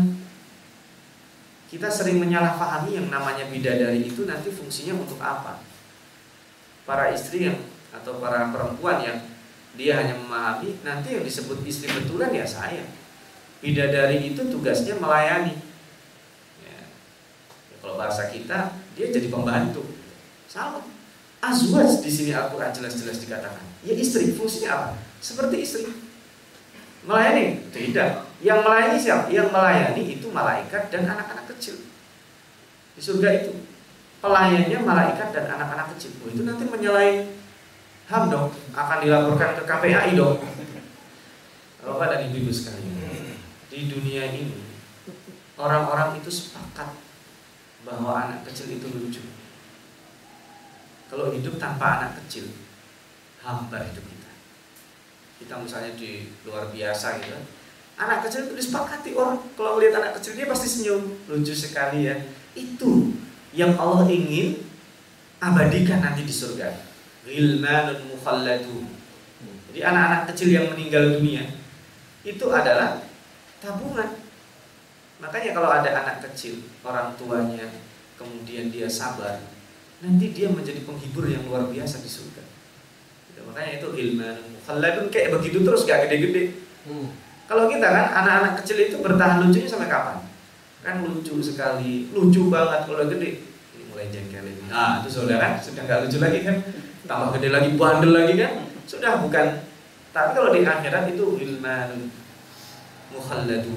kita 1.66 1.90
sering 1.90 2.22
menyalahpahami 2.22 3.02
yang 3.02 3.06
namanya 3.10 3.50
bidadari 3.50 4.06
itu 4.06 4.26
nanti 4.30 4.50
fungsinya 4.54 4.94
untuk 4.94 5.18
apa? 5.18 5.58
Para 6.86 7.10
istri 7.10 7.50
yang 7.50 7.58
atau 7.90 8.22
para 8.22 8.54
perempuan 8.54 9.02
yang 9.02 9.18
dia 9.74 9.98
hanya 9.98 10.14
memahami 10.18 10.78
nanti 10.82 11.18
yang 11.18 11.26
disebut 11.26 11.62
istri 11.66 11.90
betulan 11.90 12.34
ya 12.34 12.46
saya 12.46 12.82
bidadari 13.62 14.34
itu 14.34 14.42
tugasnya 14.50 14.98
melayani 14.98 15.54
ya. 16.62 16.74
Ya, 16.74 17.78
kalau 17.78 17.94
bahasa 17.94 18.30
kita 18.30 18.74
dia 18.98 19.06
jadi 19.14 19.30
pembantu 19.30 19.86
salah 20.50 20.82
azwaj 21.38 22.02
di 22.02 22.10
sini 22.10 22.34
Al-Quran 22.34 22.74
jelas-jelas 22.74 23.22
dikatakan. 23.22 23.62
Ya 23.86 23.94
istri 23.94 24.34
fungsinya 24.34 24.70
apa? 24.74 24.88
Seperti 25.22 25.62
istri. 25.62 25.86
Melayani? 27.06 27.64
Tidak. 27.70 28.42
Yang 28.42 28.58
melayani 28.66 28.98
siapa? 28.98 29.24
Yang 29.30 29.48
melayani 29.54 30.02
itu 30.18 30.26
malaikat 30.28 30.90
dan 30.90 31.06
anak-anak 31.06 31.46
kecil. 31.54 31.80
Di 32.98 33.00
surga 33.00 33.28
itu. 33.40 33.54
Pelayannya 34.20 34.84
malaikat 34.84 35.32
dan 35.32 35.48
anak-anak 35.48 35.96
kecil. 35.96 36.12
Oh, 36.20 36.28
itu 36.28 36.44
nanti 36.44 36.68
menyelain 36.68 37.32
HAM 38.12 38.28
dong. 38.28 38.52
Akan 38.76 39.00
dilaporkan 39.00 39.56
ke 39.56 39.64
KPAI 39.64 40.12
dong. 40.12 40.44
Bapak 41.80 42.12
dan 42.12 42.28
Ibu-ibu 42.28 42.52
sekalian 42.52 43.00
di 43.70 43.86
dunia 43.86 44.34
ini 44.34 44.60
orang-orang 45.54 46.18
itu 46.18 46.28
sepakat 46.28 46.90
bahwa 47.86 48.28
anak 48.28 48.44
kecil 48.50 48.66
itu 48.66 48.84
lucu 48.90 49.22
kalau 51.10 51.34
hidup 51.34 51.58
tanpa 51.58 51.98
anak 51.98 52.22
kecil 52.22 52.46
hamba 53.42 53.82
hidup 53.82 54.06
kita. 54.06 54.30
Kita 55.42 55.54
misalnya 55.58 55.92
di 55.98 56.30
luar 56.46 56.70
biasa 56.70 57.18
gitu. 57.18 57.34
Anak 57.98 58.24
kecil 58.24 58.46
itu 58.48 58.54
disepakati 58.54 59.12
orang. 59.18 59.42
Kalau 59.58 59.76
melihat 59.76 60.00
anak 60.00 60.22
kecil 60.22 60.38
dia 60.38 60.46
pasti 60.46 60.70
senyum. 60.70 61.02
Lucu 61.26 61.52
sekali 61.52 62.06
ya. 62.06 62.16
Itu 62.54 63.12
yang 63.50 63.74
Allah 63.74 64.06
ingin 64.06 64.62
abadikan 65.42 65.98
nanti 66.00 66.22
di 66.22 66.32
surga. 66.32 66.86
Jadi 69.70 69.80
anak-anak 69.82 70.22
kecil 70.32 70.48
yang 70.54 70.66
meninggal 70.72 71.18
dunia 71.18 71.44
itu 72.24 72.46
adalah 72.52 73.00
tabungan. 73.60 74.18
Makanya 75.20 75.52
kalau 75.52 75.68
ada 75.68 75.90
anak 75.92 76.24
kecil, 76.30 76.64
orang 76.80 77.12
tuanya 77.20 77.68
kemudian 78.16 78.72
dia 78.72 78.88
sabar, 78.88 79.40
nanti 80.00 80.26
dia 80.32 80.48
menjadi 80.48 80.80
penghibur 80.84 81.28
yang 81.28 81.44
luar 81.44 81.68
biasa 81.68 82.00
di 82.00 82.10
surga. 82.10 82.42
Gitu, 83.30 83.40
makanya 83.44 83.80
itu 83.80 83.86
ghilmanun 83.92 84.46
mukhalladun 84.56 85.06
kayak 85.12 85.28
begitu 85.36 85.60
terus 85.60 85.84
gak 85.84 86.08
gede-gede. 86.08 86.56
Hmm. 86.88 87.12
Kalau 87.46 87.66
kita 87.66 87.86
kan 87.86 88.06
anak-anak 88.24 88.52
kecil 88.62 88.76
itu 88.78 88.96
bertahan 89.02 89.42
lucunya 89.44 89.68
sampai 89.68 89.90
kapan? 89.90 90.24
Kan 90.80 91.04
lucu 91.04 91.36
sekali, 91.44 92.08
lucu 92.14 92.48
banget 92.48 92.88
kalau 92.88 93.04
gede. 93.04 93.44
Ini 93.76 93.82
mulai 93.92 94.08
jengkelin. 94.08 94.70
Nah, 94.70 95.04
itu 95.04 95.08
saudara 95.12 95.60
sudah 95.60 95.82
nggak 95.84 96.08
lucu 96.08 96.18
lagi 96.22 96.40
kan? 96.46 96.56
tambah 97.10 97.34
gede 97.34 97.50
lagi 97.50 97.74
bandel 97.74 98.14
lagi 98.14 98.38
kan 98.38 98.70
sudah 98.86 99.18
bukan 99.18 99.66
tapi 100.14 100.30
kalau 100.30 100.54
di 100.54 100.62
akhirat 100.62 101.10
itu 101.10 101.26
ilman 101.42 102.06
mukhalladu 103.10 103.74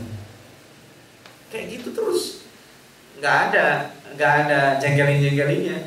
kayak 1.50 1.66
gitu 1.74 1.98
terus 1.98 2.46
nggak 3.18 3.36
ada 3.50 3.98
nggak 4.14 4.34
ada 4.46 4.60
jengkelin 4.78 5.18
jengkelinnya 5.18 5.78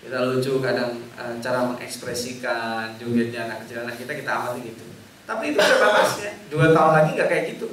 kita 0.00 0.16
lucu 0.32 0.64
kadang 0.64 0.96
uh, 1.20 1.36
cara 1.44 1.68
mengekspresikan 1.68 2.96
jogetnya 2.96 3.52
anak 3.52 3.64
kecil 3.64 3.84
anak 3.84 4.00
kita 4.00 4.12
kita 4.16 4.30
amati 4.32 4.72
gitu. 4.72 4.84
Tapi 5.28 5.52
itu 5.52 5.58
ada 5.60 5.76
batasnya 5.76 6.30
dua 6.48 6.72
tahun 6.72 6.92
lagi 6.96 7.10
nggak 7.20 7.28
kayak 7.28 7.44
gitu. 7.54 7.68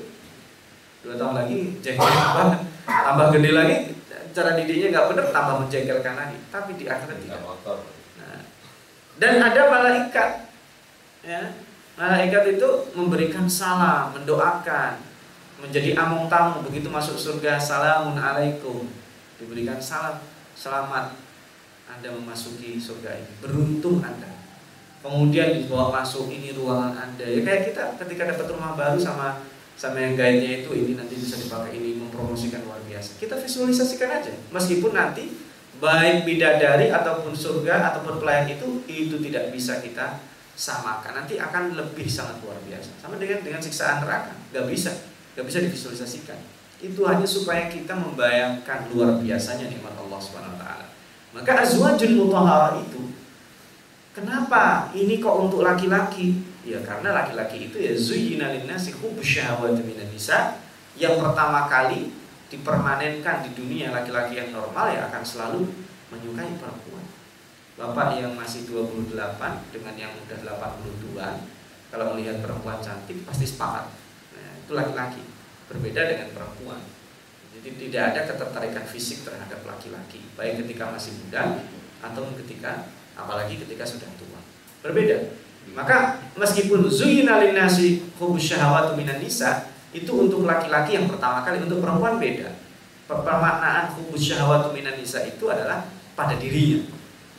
Dua 1.07 1.15
tahun 1.15 1.33
lagi 1.39 1.57
jengkelin 1.79 2.19
banget. 2.35 2.59
Tambah 2.83 3.27
gede 3.31 3.51
lagi 3.55 3.75
cara 4.35 4.53
didiknya 4.53 4.87
nggak 4.93 5.07
bener 5.15 5.25
tambah 5.31 5.55
menjengkelkan 5.63 6.15
lagi. 6.19 6.37
Tapi 6.51 6.71
di 6.75 6.85
akhirat 6.85 7.17
tidak. 7.23 7.39
dan 9.17 9.33
ada 9.41 9.61
malaikat 9.71 10.29
ya. 11.25 11.41
Malaikat 11.97 12.43
itu 12.53 12.69
memberikan 12.93 13.49
salam 13.49 14.13
mendoakan 14.13 15.01
menjadi 15.57 15.97
among 15.97 16.29
tamu. 16.29 16.61
Begitu 16.61 16.91
masuk 16.91 17.17
surga 17.17 17.57
salamun 17.57 18.19
alaikum. 18.19 18.85
Diberikan 19.41 19.81
salam 19.81 20.21
selamat 20.53 21.26
anda 21.87 22.09
memasuki 22.11 22.75
surga 22.75 23.23
ini. 23.23 23.31
Beruntung 23.39 24.03
anda. 24.03 24.27
Kemudian 24.99 25.55
dibawa 25.55 26.03
masuk 26.03 26.27
ini 26.27 26.51
ruangan 26.51 26.93
anda. 26.93 27.23
Ya 27.23 27.41
kayak 27.41 27.71
kita 27.71 27.83
ketika 28.05 28.35
dapat 28.35 28.47
rumah 28.51 28.75
baru 28.75 28.99
sama 28.99 29.39
sama 29.77 30.01
yang 30.01 30.17
guide 30.17 30.65
itu 30.65 30.71
ini 30.73 30.97
nanti 30.97 31.15
bisa 31.15 31.37
dipakai 31.37 31.77
ini 31.77 32.01
mempromosikan 32.01 32.65
luar 32.65 32.81
biasa. 32.83 33.15
Kita 33.21 33.37
visualisasikan 33.39 34.09
aja. 34.09 34.33
Meskipun 34.51 34.91
nanti 34.91 35.31
baik 35.77 36.25
bidadari 36.25 36.89
ataupun 36.89 37.37
surga 37.37 37.93
ataupun 37.93 38.17
pelayan 38.17 38.49
itu 38.49 38.83
itu 38.89 39.15
tidak 39.29 39.53
bisa 39.53 39.79
kita 39.79 40.19
samakan. 40.57 41.23
Nanti 41.23 41.37
akan 41.37 41.77
lebih 41.77 42.09
sangat 42.09 42.41
luar 42.41 42.57
biasa. 42.65 42.97
Sama 42.99 43.15
dengan 43.21 43.45
dengan 43.45 43.61
siksaan 43.61 44.03
neraka. 44.03 44.33
Nggak 44.51 44.65
bisa. 44.67 44.91
Nggak 45.37 45.45
bisa 45.45 45.57
divisualisasikan. 45.61 46.39
Itu 46.81 47.05
hanya 47.05 47.25
supaya 47.29 47.69
kita 47.69 47.93
membayangkan 47.93 48.89
luar 48.91 49.21
biasanya 49.21 49.69
nikmat 49.69 49.93
Allah 49.93 50.21
Taala 50.21 50.86
maka 51.37 51.61
azwajul 51.61 52.25
mutahharah 52.25 52.81
itu 52.81 53.13
kenapa 54.17 54.89
ini 54.97 55.21
kok 55.21 55.37
untuk 55.37 55.61
laki-laki 55.61 56.41
ya 56.65 56.81
karena 56.81 57.13
laki-laki 57.13 57.69
itu 57.69 57.77
ya 57.77 57.93
zuyyina 57.93 58.49
linnasi 58.57 58.97
hubbus 58.97 59.37
minan 59.85 60.09
nisa 60.09 60.57
yang 60.97 61.21
pertama 61.21 61.69
kali 61.69 62.09
dipermanenkan 62.49 63.45
di 63.45 63.53
dunia 63.53 63.93
laki-laki 63.93 64.39
yang 64.39 64.49
normal 64.49 64.89
ya 64.89 65.05
akan 65.11 65.23
selalu 65.23 65.67
menyukai 66.09 66.57
perempuan. 66.57 67.05
Bapak 67.77 68.17
yang 68.17 68.33
masih 68.33 68.65
28 68.65 69.13
dengan 69.69 69.93
yang 69.93 70.11
udah 70.25 70.39
82 70.41 71.93
kalau 71.93 72.05
melihat 72.15 72.41
perempuan 72.41 72.81
cantik 72.81 73.21
pasti 73.27 73.45
sepakat. 73.45 73.85
Nah, 74.33 74.51
itu 74.57 74.71
laki-laki 74.73 75.21
berbeda 75.69 76.01
dengan 76.09 76.33
perempuan. 76.33 76.81
Jadi 77.57 77.89
tidak 77.89 78.03
ada 78.13 78.21
ketertarikan 78.29 78.85
fisik 78.85 79.25
terhadap 79.25 79.65
laki-laki 79.65 80.21
baik 80.37 80.61
ketika 80.61 80.93
masih 80.93 81.17
muda 81.25 81.65
atau 82.05 82.29
ketika 82.45 82.85
apalagi 83.17 83.57
ketika 83.57 83.83
sudah 83.83 84.09
tua. 84.21 84.39
Berbeda. 84.85 85.33
Maka 85.73 86.21
meskipun 86.37 86.85
zuyina 86.87 87.41
linnasi 87.41 88.13
hubus 88.21 88.45
syahawatu 88.53 88.95
minan 88.95 89.19
nisa 89.19 89.67
itu 89.91 90.11
untuk 90.11 90.43
laki-laki 90.45 90.95
yang 90.99 91.09
pertama 91.09 91.41
kali 91.41 91.63
untuk 91.63 91.79
perempuan 91.79 92.19
beda 92.19 92.53
pemaknaan 93.07 93.95
hubus 93.95 94.19
syahwatu 94.19 94.75
minan 94.75 94.99
nisa 94.99 95.23
itu 95.23 95.47
adalah 95.47 95.87
pada 96.13 96.35
dirinya 96.35 96.83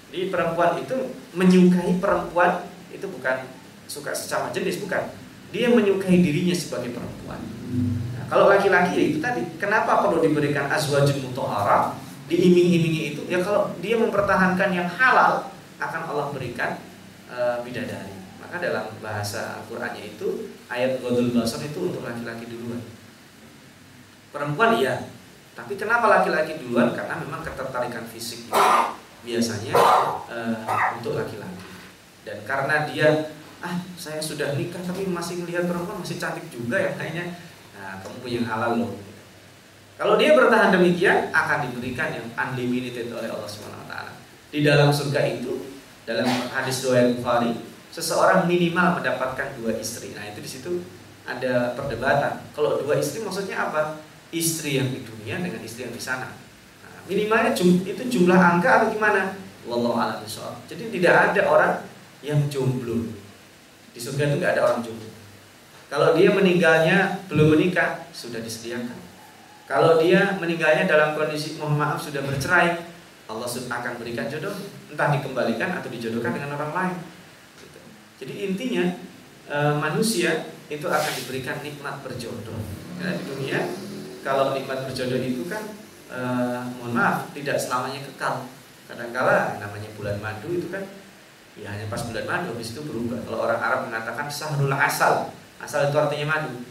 jadi 0.09 0.33
perempuan 0.33 0.81
itu 0.81 0.97
menyukai 1.37 2.01
perempuan 2.01 2.65
itu 2.89 3.05
bukan 3.05 3.45
suka 3.85 4.17
secara 4.17 4.49
jenis 4.49 4.81
bukan 4.81 5.13
dia 5.53 5.69
menyukai 5.69 6.25
dirinya 6.25 6.57
sebagai 6.57 6.97
perempuan 6.97 7.41
kalau 8.29 8.47
laki-laki 8.53 8.93
ya 8.95 9.05
itu 9.11 9.19
tadi 9.19 9.41
kenapa 9.57 10.05
perlu 10.05 10.21
diberikan 10.21 10.69
azwajun 10.69 11.25
mutahara 11.25 11.97
diiming-imingi 12.29 13.17
itu 13.17 13.23
ya 13.27 13.41
kalau 13.41 13.73
dia 13.81 13.97
mempertahankan 13.97 14.69
yang 14.71 14.89
halal 14.89 15.49
akan 15.81 16.03
Allah 16.13 16.27
berikan 16.37 16.77
uh, 17.33 17.65
bidadari 17.65 18.19
maka 18.49 18.65
dalam 18.65 18.89
bahasa 19.05 19.61
Al-Qur'annya 19.61 20.17
itu 20.17 20.49
ayat 20.73 21.05
Godul 21.05 21.37
Basar 21.37 21.61
itu 21.61 21.93
untuk 21.93 22.01
laki-laki 22.01 22.49
duluan. 22.49 22.81
Perempuan 24.33 24.81
iya, 24.81 25.05
tapi 25.53 25.77
kenapa 25.77 26.09
laki-laki 26.09 26.57
duluan? 26.57 26.97
Karena 26.97 27.21
memang 27.21 27.45
ketertarikan 27.45 28.09
fisik 28.09 28.49
biasanya 29.21 29.77
uh, 30.33 30.65
untuk 30.97 31.21
laki-laki. 31.21 31.61
dan 32.25 32.41
karena 32.49 32.89
dia 32.89 33.09
ah 33.61 33.77
saya 33.97 34.21
sudah 34.21 34.57
nikah 34.57 34.81
tapi 34.85 35.09
masih 35.09 35.43
melihat 35.45 35.65
perempuan 35.69 36.01
masih 36.01 36.21
cantik 36.21 36.45
juga 36.53 36.77
ya 36.77 36.93
kayaknya 36.95 37.35
nah 37.79 38.03
kamu 38.03 38.17
punya 38.19 38.37
yang 38.43 38.49
halal 38.51 38.73
loh 38.83 38.93
kalau 39.99 40.15
dia 40.15 40.31
bertahan 40.39 40.71
demikian 40.71 41.35
akan 41.35 41.67
diberikan 41.67 42.15
yang 42.15 42.27
unlimited 42.39 43.11
oleh 43.11 43.35
Allah 43.35 43.51
taala. 43.91 44.15
Di 44.47 44.63
dalam 44.63 44.95
surga 44.95 45.27
itu 45.27 45.75
dalam 46.07 46.25
hadis 46.55 46.87
doa 46.87 47.03
Bukhari 47.19 47.59
seseorang 47.91 48.47
minimal 48.47 49.03
mendapatkan 49.03 49.59
dua 49.59 49.75
istri. 49.75 50.15
Nah 50.15 50.23
itu 50.31 50.39
di 50.39 50.47
situ 50.47 50.71
ada 51.27 51.75
perdebatan. 51.75 52.47
Kalau 52.55 52.79
dua 52.79 53.03
istri 53.03 53.27
maksudnya 53.27 53.59
apa? 53.59 53.99
Istri 54.31 54.79
yang 54.79 54.89
di 54.95 55.03
dunia 55.03 55.43
dengan 55.43 55.67
istri 55.67 55.91
yang 55.91 55.95
di 55.97 55.99
sana. 55.99 56.31
Nah, 56.87 57.01
minimalnya 57.11 57.51
jum, 57.59 57.83
itu 57.83 58.03
jumlah 58.07 58.39
angka 58.39 58.71
atau 58.79 58.89
gimana? 58.95 59.35
Wallahu 59.67 59.99
a'lam 59.99 60.23
jadi 60.71 60.85
tidak 60.95 61.15
ada 61.33 61.43
orang 61.49 61.73
yang 62.23 62.47
jomblo. 62.47 63.09
Di 63.91 63.99
surga 63.99 64.31
itu 64.31 64.37
nggak 64.39 64.53
ada 64.55 64.63
orang 64.63 64.81
jomblo. 64.85 65.08
Kalau 65.89 66.13
dia 66.13 66.29
meninggalnya 66.29 67.25
belum 67.33 67.57
menikah, 67.57 68.05
sudah 68.13 68.45
disediakan. 68.45 69.09
Kalau 69.65 70.01
dia 70.01 70.37
meninggalnya 70.37 70.85
dalam 70.85 71.17
kondisi 71.17 71.57
mohon 71.57 71.81
maaf 71.81 72.01
sudah 72.01 72.21
bercerai, 72.25 72.77
Allah 73.29 73.49
akan 73.49 73.93
berikan 74.01 74.29
jodoh, 74.29 74.53
entah 74.89 75.09
dikembalikan 75.13 75.81
atau 75.81 75.89
dijodohkan 75.93 76.33
dengan 76.33 76.57
orang 76.57 76.73
lain. 76.73 76.97
Gitu. 77.61 77.81
Jadi 78.25 78.33
intinya 78.49 78.85
e, 79.45 79.57
manusia 79.77 80.49
itu 80.73 80.89
akan 80.89 81.13
diberikan 81.25 81.61
nikmat 81.61 82.01
berjodoh. 82.01 82.57
Ya, 83.01 83.13
di 83.13 83.25
dunia 83.29 83.61
kalau 84.25 84.57
nikmat 84.57 84.89
berjodoh 84.89 85.21
itu 85.21 85.45
kan 85.45 85.61
e, 86.09 86.21
mohon 86.81 86.97
maaf 86.97 87.29
tidak 87.37 87.61
selamanya 87.61 88.01
kekal. 88.09 88.49
Kadangkala 88.89 89.61
namanya 89.61 89.93
bulan 90.01 90.17
madu 90.21 90.49
itu 90.49 90.73
kan 90.73 90.81
ya 91.61 91.69
hanya 91.77 91.85
pas 91.93 92.01
bulan 92.09 92.25
madu 92.25 92.57
habis 92.57 92.73
itu 92.73 92.81
berubah 92.87 93.21
kalau 93.29 93.45
orang 93.45 93.61
Arab 93.61 93.81
mengatakan 93.91 94.31
sahrul 94.33 94.73
asal 94.73 95.35
asal 95.63 95.91
itu 95.91 95.97
artinya 95.99 96.27
madu. 96.39 96.63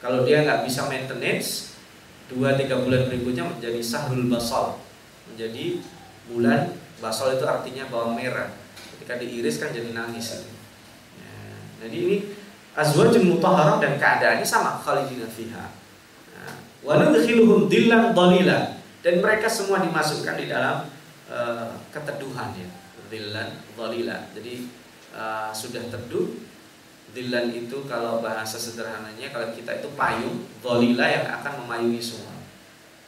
Kalau 0.00 0.22
dia 0.22 0.44
nggak 0.44 0.64
bisa 0.68 0.86
maintenance 0.86 1.74
dua 2.28 2.54
tiga 2.54 2.80
bulan 2.80 3.08
berikutnya 3.08 3.44
menjadi 3.48 3.80
sahrul 3.80 4.28
basal. 4.28 4.80
Menjadi 5.32 5.80
bulan 6.30 6.76
basal 7.00 7.34
itu 7.34 7.44
artinya 7.48 7.88
bawang 7.88 8.16
merah. 8.16 8.52
Ketika 8.96 9.18
diiris 9.18 9.56
kan 9.60 9.70
jadi 9.70 9.90
nangis 9.94 10.36
ya, 10.36 10.40
jadi 11.86 11.96
ini 11.96 12.16
azwajun 12.74 13.36
mutahharah 13.36 13.78
dan 13.78 13.94
keadaannya 14.00 14.46
sama 14.46 14.80
khalidina 14.82 15.28
fiha. 15.30 15.70
Nah, 16.34 16.54
wa 16.82 16.92
nudkhiluhum 16.98 17.70
dillan 17.70 18.16
dalila 18.16 18.76
dan 19.06 19.14
mereka 19.22 19.46
semua 19.46 19.78
dimasukkan 19.84 20.34
di 20.34 20.50
dalam 20.50 20.90
uh, 21.30 21.70
keteduhan 21.94 22.50
ya 22.58 22.66
Dillan 23.06 23.54
Dhalila 23.78 24.18
Jadi 24.34 24.66
uh, 25.14 25.54
sudah 25.54 25.78
teduh 25.86 26.26
Dillan 27.16 27.48
itu 27.48 27.88
kalau 27.88 28.20
bahasa 28.20 28.60
sederhananya 28.60 29.32
Kalau 29.32 29.48
kita 29.56 29.80
itu 29.80 29.88
payung 29.96 30.44
Dhalila 30.60 31.08
yang 31.08 31.24
akan 31.40 31.64
memayungi 31.64 31.96
semua. 31.96 32.36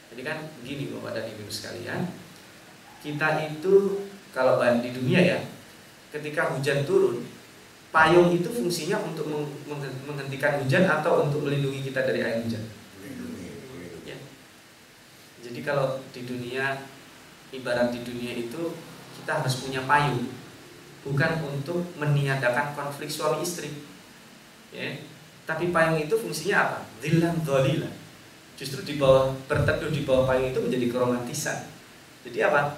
Jadi 0.08 0.24
kan 0.24 0.48
gini 0.64 0.88
Bapak 0.96 1.12
dan 1.12 1.24
Ibu 1.28 1.44
sekalian 1.52 2.08
Kita 3.04 3.44
itu 3.44 4.08
Kalau 4.32 4.56
di 4.80 4.90
dunia 4.96 5.20
ya 5.20 5.38
Ketika 6.08 6.56
hujan 6.56 6.88
turun 6.88 7.20
Payung 7.92 8.32
itu 8.32 8.48
fungsinya 8.48 8.96
untuk 9.04 9.28
menghentikan 10.08 10.64
hujan 10.64 10.88
Atau 10.88 11.28
untuk 11.28 11.44
melindungi 11.44 11.84
kita 11.92 12.08
dari 12.08 12.24
air 12.24 12.40
hujan? 12.40 12.64
Ya. 14.08 14.16
Jadi 15.44 15.60
kalau 15.60 16.00
di 16.16 16.24
dunia 16.24 16.80
Ibarat 17.52 17.92
di 17.92 18.00
dunia 18.00 18.32
itu 18.36 18.72
kita 19.20 19.44
harus 19.44 19.60
punya 19.60 19.84
payung 19.84 20.28
bukan 21.00 21.32
untuk 21.48 21.80
meniadakan 21.96 22.76
konflik 22.76 23.08
suami 23.08 23.40
istri 23.40 23.87
ya. 24.72 24.88
Tapi 25.48 25.72
payung 25.72 25.96
itu 25.96 26.12
fungsinya 26.12 26.56
apa? 26.68 26.78
Dilan 27.00 27.40
dolilah 27.44 27.94
justru 28.58 28.82
di 28.82 28.98
bawah 28.98 29.30
berteduh 29.46 29.88
di 29.94 30.02
bawah 30.02 30.26
payung 30.26 30.50
itu 30.50 30.58
menjadi 30.58 30.86
keromantisan. 30.90 31.70
Jadi 32.26 32.38
apa? 32.42 32.74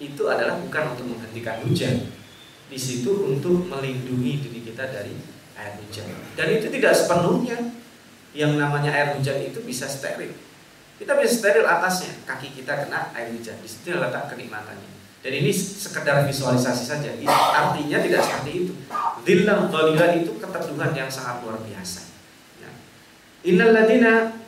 Itu 0.00 0.24
adalah 0.24 0.56
bukan 0.56 0.96
untuk 0.96 1.06
menghentikan 1.14 1.60
hujan. 1.68 2.08
Di 2.68 2.78
situ 2.80 3.28
untuk 3.28 3.68
melindungi 3.68 4.40
diri 4.40 4.60
kita 4.64 4.88
dari 4.88 5.12
air 5.54 5.76
hujan. 5.76 6.08
Dan 6.32 6.56
itu 6.56 6.72
tidak 6.72 6.96
sepenuhnya. 6.96 7.76
Yang 8.32 8.60
namanya 8.60 8.92
air 8.92 9.08
hujan 9.16 9.40
itu 9.40 9.60
bisa 9.64 9.84
steril. 9.84 10.32
Kita 10.96 11.16
bisa 11.20 11.32
steril 11.44 11.64
atasnya. 11.68 12.12
Kaki 12.24 12.56
kita 12.56 12.88
kena 12.88 13.12
air 13.12 13.28
hujan. 13.32 13.56
Di 13.60 13.68
situ 13.68 13.92
letak 13.92 14.32
kenikmatannya 14.32 14.97
dan 15.18 15.32
ini 15.34 15.50
sekedar 15.50 16.22
visualisasi 16.30 16.84
saja. 16.86 17.10
Artinya 17.26 17.98
tidak 17.98 18.22
seperti 18.22 18.50
itu. 18.64 18.72
Dillam 19.26 19.66
dhalilan 19.66 20.22
itu 20.22 20.38
keteduhan 20.38 20.94
yang 20.94 21.10
sangat 21.10 21.42
luar 21.42 21.58
biasa. 21.58 22.14
Ya. 22.62 22.70
Innal 23.42 23.74
ladina 23.74 24.38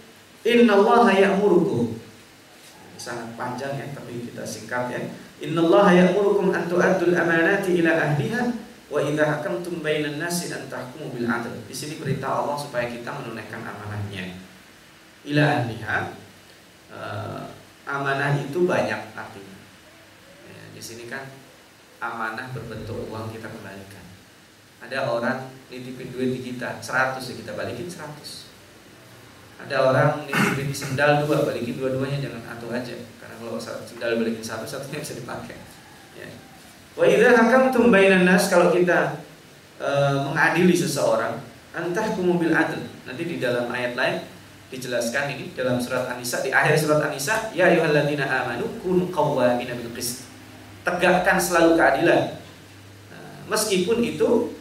innallaha 0.46 1.10
ya'murukum. 1.10 1.98
Sangat 2.94 3.34
panjang 3.34 3.82
ya, 3.82 3.90
tapi 3.90 4.30
kita 4.30 4.46
singkat 4.46 4.94
ya. 4.94 5.00
Innallaha 5.42 5.90
ya'murukum 5.90 6.54
an 6.54 6.70
tu'addul 6.70 7.18
amanati 7.18 7.82
ila 7.82 7.90
ahliha 7.90 8.42
wa 8.90 8.98
idza 9.02 9.24
hakamtum 9.26 9.82
bainan 9.82 10.22
nasi 10.22 10.54
an 10.54 10.70
tahkumu 10.70 11.10
bil 11.10 11.26
adl. 11.26 11.50
Di 11.66 11.74
sini 11.74 11.98
perintah 11.98 12.46
Allah 12.46 12.54
supaya 12.54 12.86
kita 12.86 13.10
menunaikan 13.10 13.66
amanahnya. 13.66 14.38
Ila 15.26 15.42
ahliha. 15.66 15.98
Uh, 16.90 17.46
amanah 17.86 18.34
itu 18.34 18.66
banyak 18.66 19.14
artinya 19.14 19.59
di 20.80 20.84
sini 20.88 21.04
kan 21.12 21.28
amanah 22.00 22.56
berbentuk 22.56 23.04
uang 23.12 23.28
kita 23.28 23.52
kembalikan. 23.52 24.00
Ada 24.80 25.12
orang 25.12 25.52
nitipin 25.68 26.08
duit 26.08 26.32
di 26.32 26.40
kita 26.40 26.80
100 26.80 27.20
ya 27.20 27.34
kita 27.36 27.52
balikin 27.52 27.84
100. 27.84 29.68
Ada 29.68 29.76
orang 29.76 30.24
nitipin 30.24 30.72
sendal 30.72 31.28
dua 31.28 31.44
balikin 31.44 31.76
dua-duanya 31.76 32.24
jangan 32.24 32.40
satu 32.48 32.72
aja 32.72 32.96
karena 33.20 33.34
kalau 33.36 33.60
sendal 33.60 34.16
balikin 34.16 34.40
satu 34.40 34.64
satunya 34.64 35.04
bisa 35.04 35.20
dipakai. 35.20 35.60
Ya. 36.16 36.32
Wa 36.96 37.04
idza 37.04 37.36
hakamtum 37.36 37.92
bainan 37.92 38.24
nas 38.24 38.48
kalau 38.48 38.72
kita 38.72 39.20
e, 39.76 39.88
mengadili 40.16 40.72
seseorang 40.72 41.44
antah 41.76 42.08
mobil 42.16 42.56
adl. 42.56 42.80
Nanti 43.04 43.22
di 43.28 43.36
dalam 43.36 43.68
ayat 43.68 44.00
lain 44.00 44.16
dijelaskan 44.72 45.36
ini 45.36 45.52
dalam 45.52 45.76
surat 45.76 46.08
An-Nisa 46.08 46.40
di 46.40 46.48
akhir 46.48 46.72
surat 46.80 47.04
An-Nisa 47.04 47.52
ya 47.52 47.68
ayyuhalladzina 47.68 48.24
amanu 48.24 48.80
kunu 48.80 49.12
qawwamina 49.12 49.76
bil 49.76 49.92
qist 49.92 50.29
tegakkan 50.96 51.36
selalu 51.38 51.78
keadilan. 51.78 52.40
Nah, 53.10 53.30
meskipun 53.46 54.02
itu 54.02 54.54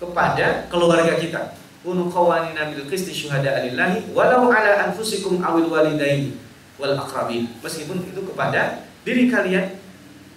kepada 0.00 0.70
keluarga 0.72 1.18
kita. 1.20 1.58
Kunu 1.80 2.12
qawanina 2.12 2.72
bil 2.72 2.84
qisti 2.88 3.12
syuhada 3.12 3.64
lillahi 3.64 4.12
walau 4.12 4.52
ala 4.52 4.88
anfusikum 4.88 5.40
awil 5.40 5.72
walidaini 5.72 6.36
wal 6.76 6.92
aqrabin. 6.96 7.48
Meskipun 7.64 8.04
itu 8.04 8.20
kepada 8.20 8.84
diri 9.04 9.32
kalian 9.32 9.80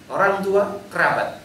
orang 0.08 0.40
tua 0.40 0.80
kerabat. 0.88 1.44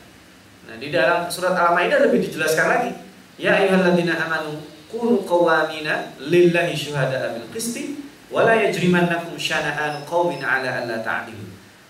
Nah 0.67 0.75
di 0.79 0.87
dalam 0.91 1.27
surat 1.27 1.51
al-maidah 1.51 2.07
lebih 2.07 2.23
dijelaskan 2.31 2.65
lagi. 2.67 2.91
Ya 3.35 3.59
ayyuhalladzina 3.59 4.15
amanu 4.23 4.63
kunu 4.87 5.27
qawamina 5.27 6.15
lillahi 6.17 6.75
syuhada 6.75 7.35
bil 7.35 7.47
qisti 7.51 7.99
wala 8.31 8.55
yajrimannakum 8.55 9.35
syana'an 9.35 10.05
qaumin 10.05 10.39
ala 10.39 10.85
alla 10.85 11.01
ta'dilu 11.01 11.49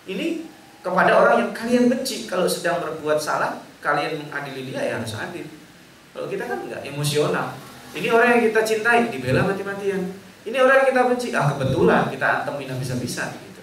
ini 0.10 0.49
kepada 0.80 1.12
orang 1.16 1.36
yang 1.48 1.52
kalian 1.52 1.86
benci. 1.92 2.28
Kalau 2.28 2.48
sedang 2.48 2.80
berbuat 2.80 3.20
salah 3.20 3.60
kalian 3.80 4.20
mengadili 4.20 4.72
dia 4.72 4.82
ya 4.84 4.94
harus 5.00 5.16
adil. 5.16 5.48
Kalau 6.12 6.28
kita 6.28 6.44
kan 6.48 6.60
enggak 6.68 6.82
emosional. 6.84 7.56
Ini 7.90 8.08
orang 8.14 8.28
yang 8.38 8.44
kita 8.54 8.62
cintai 8.62 9.10
dibela 9.10 9.48
mati-matian. 9.48 10.14
Ini 10.46 10.58
orang 10.62 10.84
yang 10.84 10.88
kita 10.94 11.02
benci 11.10 11.28
ah 11.36 11.46
kebetulan 11.56 12.08
kita 12.14 12.28
antemin 12.44 12.72
bisa-bisa 12.78 13.34
gitu. 13.34 13.62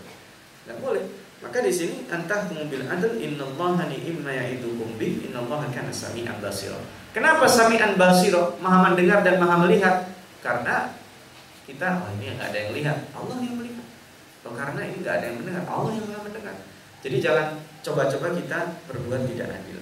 Nggak 0.66 0.78
boleh. 0.82 1.04
Maka 1.36 1.62
di 1.62 1.70
sini 1.70 2.08
antah 2.08 2.48
mobil 2.50 2.82
adil 2.88 3.12
innallaha 3.22 3.86
ni'ma 3.86 4.32
ya'idukum 4.32 4.98
bi 4.98 5.30
innallaha 5.30 5.68
kana 5.70 5.92
sami'an 5.92 6.40
basira. 6.42 6.80
Kenapa 7.12 7.46
sami'an 7.46 7.94
basira? 7.94 8.56
Maha 8.58 8.90
mendengar 8.90 9.22
dan 9.22 9.38
maha 9.38 9.62
melihat. 9.62 10.10
Karena 10.42 10.96
kita 11.68 12.02
oh 12.02 12.10
ini 12.18 12.34
nggak 12.34 12.50
ada 12.50 12.58
yang 12.66 12.72
lihat. 12.72 12.98
Allah 13.14 13.36
yang 13.42 13.56
melihat. 13.58 13.84
Oh, 14.46 14.54
karena 14.54 14.80
ini 14.86 14.96
nggak 15.02 15.14
ada 15.20 15.24
yang 15.28 15.36
mendengar. 15.42 15.64
Allah 15.66 15.90
yang 15.92 16.04
mendengar 16.06 16.15
jadi 17.06 17.22
jangan 17.22 17.62
coba-coba 17.86 18.34
kita 18.34 18.58
berbuat 18.90 19.30
tidak 19.30 19.62
adil. 19.62 19.78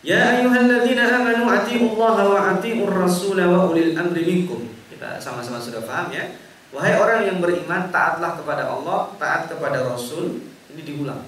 Ya 0.00 0.40
ayyuhalladzina 0.40 1.04
amanu 1.12 1.44
atiullaha 1.44 2.24
wa 2.24 2.40
atiur 2.56 2.88
rasul 2.88 3.36
wa 3.36 3.68
ulil 3.68 3.92
amri 3.92 4.24
minkum. 4.24 4.64
Kita 4.88 5.20
sama-sama 5.20 5.60
sudah 5.60 5.84
paham 5.84 6.08
ya. 6.08 6.24
Wahai 6.72 6.96
orang 6.96 7.28
yang 7.28 7.36
beriman, 7.44 7.92
taatlah 7.92 8.40
kepada 8.40 8.64
Allah, 8.64 9.12
taat 9.20 9.52
kepada 9.52 9.84
Rasul. 9.84 10.40
Ini 10.70 10.86
diulang. 10.86 11.20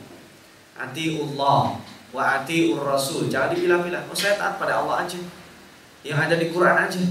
Atiullah 0.79 1.83
wa 2.15 2.23
atiur 2.41 2.81
rasul. 2.81 3.27
Jangan 3.27 3.53
dipilah-pilah. 3.53 4.07
Oh, 4.07 4.17
saya 4.17 4.39
taat 4.39 4.57
pada 4.57 4.81
Allah 4.81 5.05
aja. 5.05 5.19
Yang 6.07 6.19
ada 6.31 6.35
di 6.39 6.47
Quran 6.49 6.77
aja. 6.79 7.03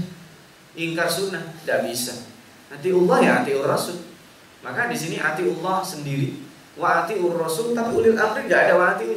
Ingkar 0.72 1.06
sunnah, 1.12 1.44
tidak 1.62 1.92
bisa. 1.92 2.26
Atiullah 2.72 3.20
ya 3.20 3.32
atiur 3.44 3.68
rasul. 3.68 4.00
Maka 4.64 4.88
di 4.88 4.96
sini 4.96 5.20
atiullah 5.20 5.84
sendiri, 5.84 6.40
Wa'ati 6.72 7.20
rasul 7.20 7.76
tapi 7.76 7.90
ulil 7.92 8.16
amri 8.16 8.48
gak 8.48 8.72
ada 8.72 8.74
wa'ati 8.80 9.08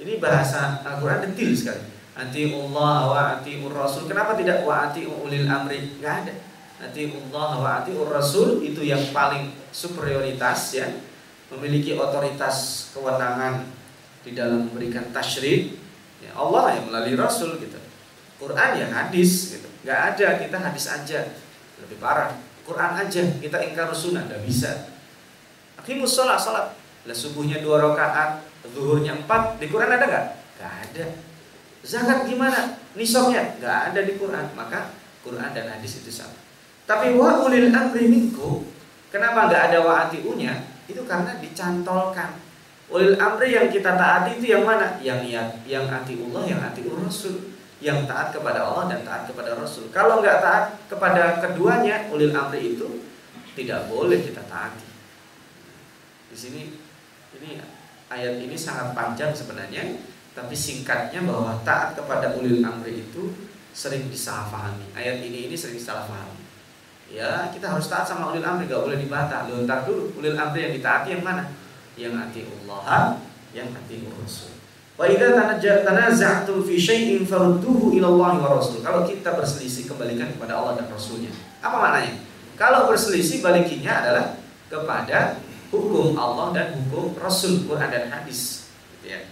Ini 0.00 0.16
bahasa 0.16 0.80
Al-Quran 0.84 1.28
detil 1.28 1.52
sekali. 1.52 2.00
Ati 2.20 2.52
Allah 2.52 2.96
wa 3.08 3.20
ati 3.38 3.64
Rasul. 3.64 4.04
Kenapa 4.04 4.36
tidak 4.36 4.68
wa 4.68 4.92
ati 4.92 5.08
ulil 5.08 5.48
amri? 5.48 5.96
Gak 6.04 6.26
ada. 6.26 6.34
Ati 6.84 7.08
Allah 7.08 7.50
wa 7.56 7.70
ati 7.80 7.96
Rasul 7.96 8.60
itu 8.60 8.84
yang 8.84 9.00
paling 9.14 9.56
superioritas 9.72 10.60
ya, 10.76 10.88
memiliki 11.54 11.96
otoritas 11.96 12.90
kewenangan 12.92 13.64
di 14.20 14.36
dalam 14.36 14.68
memberikan 14.68 15.08
tasyrik. 15.16 15.80
Ya, 16.20 16.36
Allah 16.36 16.76
yang 16.76 16.92
melalui 16.92 17.16
Rasul 17.16 17.56
gitu. 17.56 17.80
Quran 18.36 18.70
ya 18.76 18.86
hadis 18.92 19.56
gitu. 19.56 19.68
Gak 19.88 20.16
ada 20.16 20.36
kita 20.44 20.56
hadis 20.60 20.84
aja. 20.92 21.20
Lebih 21.80 21.96
parah. 21.96 22.36
Quran 22.68 22.92
aja 23.00 23.22
kita 23.40 23.58
ingkar 23.64 23.88
sunnah 23.96 24.28
gak 24.28 24.44
bisa. 24.44 24.89
Aqimus 25.80 26.12
sholat 26.12 26.36
sholat. 26.36 26.76
Lah 27.08 27.16
subuhnya 27.16 27.64
dua 27.64 27.80
rakaat, 27.80 28.44
zuhurnya 28.68 29.16
empat, 29.24 29.56
di 29.56 29.72
Quran 29.72 29.88
ada 29.88 30.04
nggak? 30.04 30.26
Gak 30.60 30.72
ada. 30.92 31.04
Zakat 31.80 32.28
gimana? 32.28 32.76
Nisabnya 32.92 33.56
nggak 33.56 33.78
ada 33.92 34.00
di 34.04 34.20
Quran. 34.20 34.52
Maka 34.52 34.92
Quran 35.24 35.48
dan 35.56 35.66
hadis 35.72 36.04
itu 36.04 36.12
sama. 36.12 36.36
Tapi 36.84 37.16
wa 37.16 37.40
ulil 37.48 37.72
amri 37.72 38.04
minku, 38.12 38.68
kenapa 39.08 39.48
nggak 39.48 39.62
ada 39.72 39.78
wa 39.80 40.04
atiunya? 40.04 40.68
Itu 40.84 41.08
karena 41.08 41.40
dicantolkan. 41.40 42.36
Ulil 42.90 43.16
amri 43.16 43.54
yang 43.54 43.72
kita 43.72 43.96
taati 43.96 44.42
itu 44.42 44.52
yang 44.52 44.66
mana? 44.66 44.98
Yang 45.00 45.30
yang 45.30 45.48
yang 45.64 45.84
Allah, 45.88 46.42
yang 46.44 46.60
anti 46.60 46.84
Rasul. 46.84 47.56
Yang 47.80 48.04
taat 48.04 48.28
kepada 48.36 48.60
Allah 48.60 48.92
dan 48.92 49.00
taat 49.08 49.24
kepada 49.24 49.56
Rasul. 49.56 49.88
Kalau 49.88 50.20
nggak 50.20 50.44
taat 50.44 50.64
kepada 50.84 51.40
keduanya, 51.40 52.12
ulil 52.12 52.36
amri 52.36 52.76
itu 52.76 53.08
tidak 53.56 53.88
boleh 53.88 54.20
kita 54.20 54.44
taati. 54.44 54.89
Di 56.30 56.36
sini 56.38 56.62
ini 57.34 57.58
ayat 58.06 58.38
ini 58.38 58.54
sangat 58.54 58.94
panjang 58.94 59.34
sebenarnya, 59.34 59.98
tapi 60.30 60.54
singkatnya 60.54 61.26
bahwa 61.26 61.58
taat 61.66 61.98
kepada 61.98 62.38
ulil 62.38 62.62
amri 62.62 63.02
itu 63.02 63.34
sering 63.74 64.06
disalahpahami. 64.06 64.94
Ayat 64.94 65.18
ini 65.26 65.50
ini 65.50 65.54
sering 65.58 65.78
disalahpahami. 65.78 66.38
Ya, 67.10 67.50
kita 67.50 67.74
harus 67.74 67.90
taat 67.90 68.06
sama 68.06 68.30
ulil 68.30 68.46
amri, 68.46 68.70
gak 68.70 68.86
boleh 68.86 68.94
dibantah. 68.94 69.50
Lu 69.50 69.66
ntar 69.66 69.82
dulu, 69.82 70.14
ulil 70.22 70.38
amri 70.38 70.70
yang 70.70 70.74
ditaati 70.78 71.18
yang 71.18 71.26
mana? 71.26 71.50
Yang 71.98 72.14
ati 72.22 72.40
Allah, 72.46 73.18
yang 73.50 73.66
ati 73.74 74.06
Rasul. 74.06 74.54
Wa 74.94 75.10
idza 75.10 75.82
tanaza'tum 75.82 76.62
fi 76.62 76.78
syai'in 76.78 77.26
farudduhu 77.26 77.98
ila 77.98 78.06
Allah 78.14 78.32
wa 78.38 78.48
Rasul. 78.62 78.78
Kalau 78.84 79.02
kita 79.02 79.34
berselisih 79.34 79.90
kembalikan 79.90 80.30
kepada 80.30 80.54
Allah 80.62 80.78
dan 80.78 80.86
Rasulnya. 80.86 81.34
Apa 81.58 81.76
maknanya? 81.82 82.22
Kalau 82.54 82.86
berselisih 82.86 83.42
balikinya 83.42 84.06
adalah 84.06 84.38
kepada 84.70 85.40
hukum 85.70 86.18
Allah 86.18 86.52
dan 86.52 86.66
hukum 86.76 87.14
Rasul 87.16 87.64
Quran 87.64 87.90
dan 87.90 88.10
hadis. 88.10 88.70
Ya. 89.06 89.22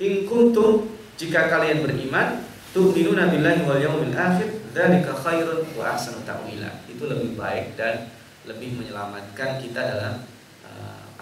In 0.00 0.24
kuntum 0.24 0.94
jika 1.20 1.50
kalian 1.50 1.84
beriman 1.84 2.46
tu'minuna 2.72 3.28
billahi 3.28 3.66
wal 3.66 3.80
yawmil 3.82 4.14
akhir 4.14 4.70
dzalika 4.72 5.12
khairun 5.12 5.66
wa 5.76 5.92
ahsanu 5.92 6.22
ta'wila. 6.24 6.86
Itu 6.88 7.10
lebih 7.10 7.36
baik 7.36 7.74
dan 7.74 8.08
lebih 8.46 8.78
menyelamatkan 8.78 9.58
kita 9.58 9.80
dalam 9.80 10.22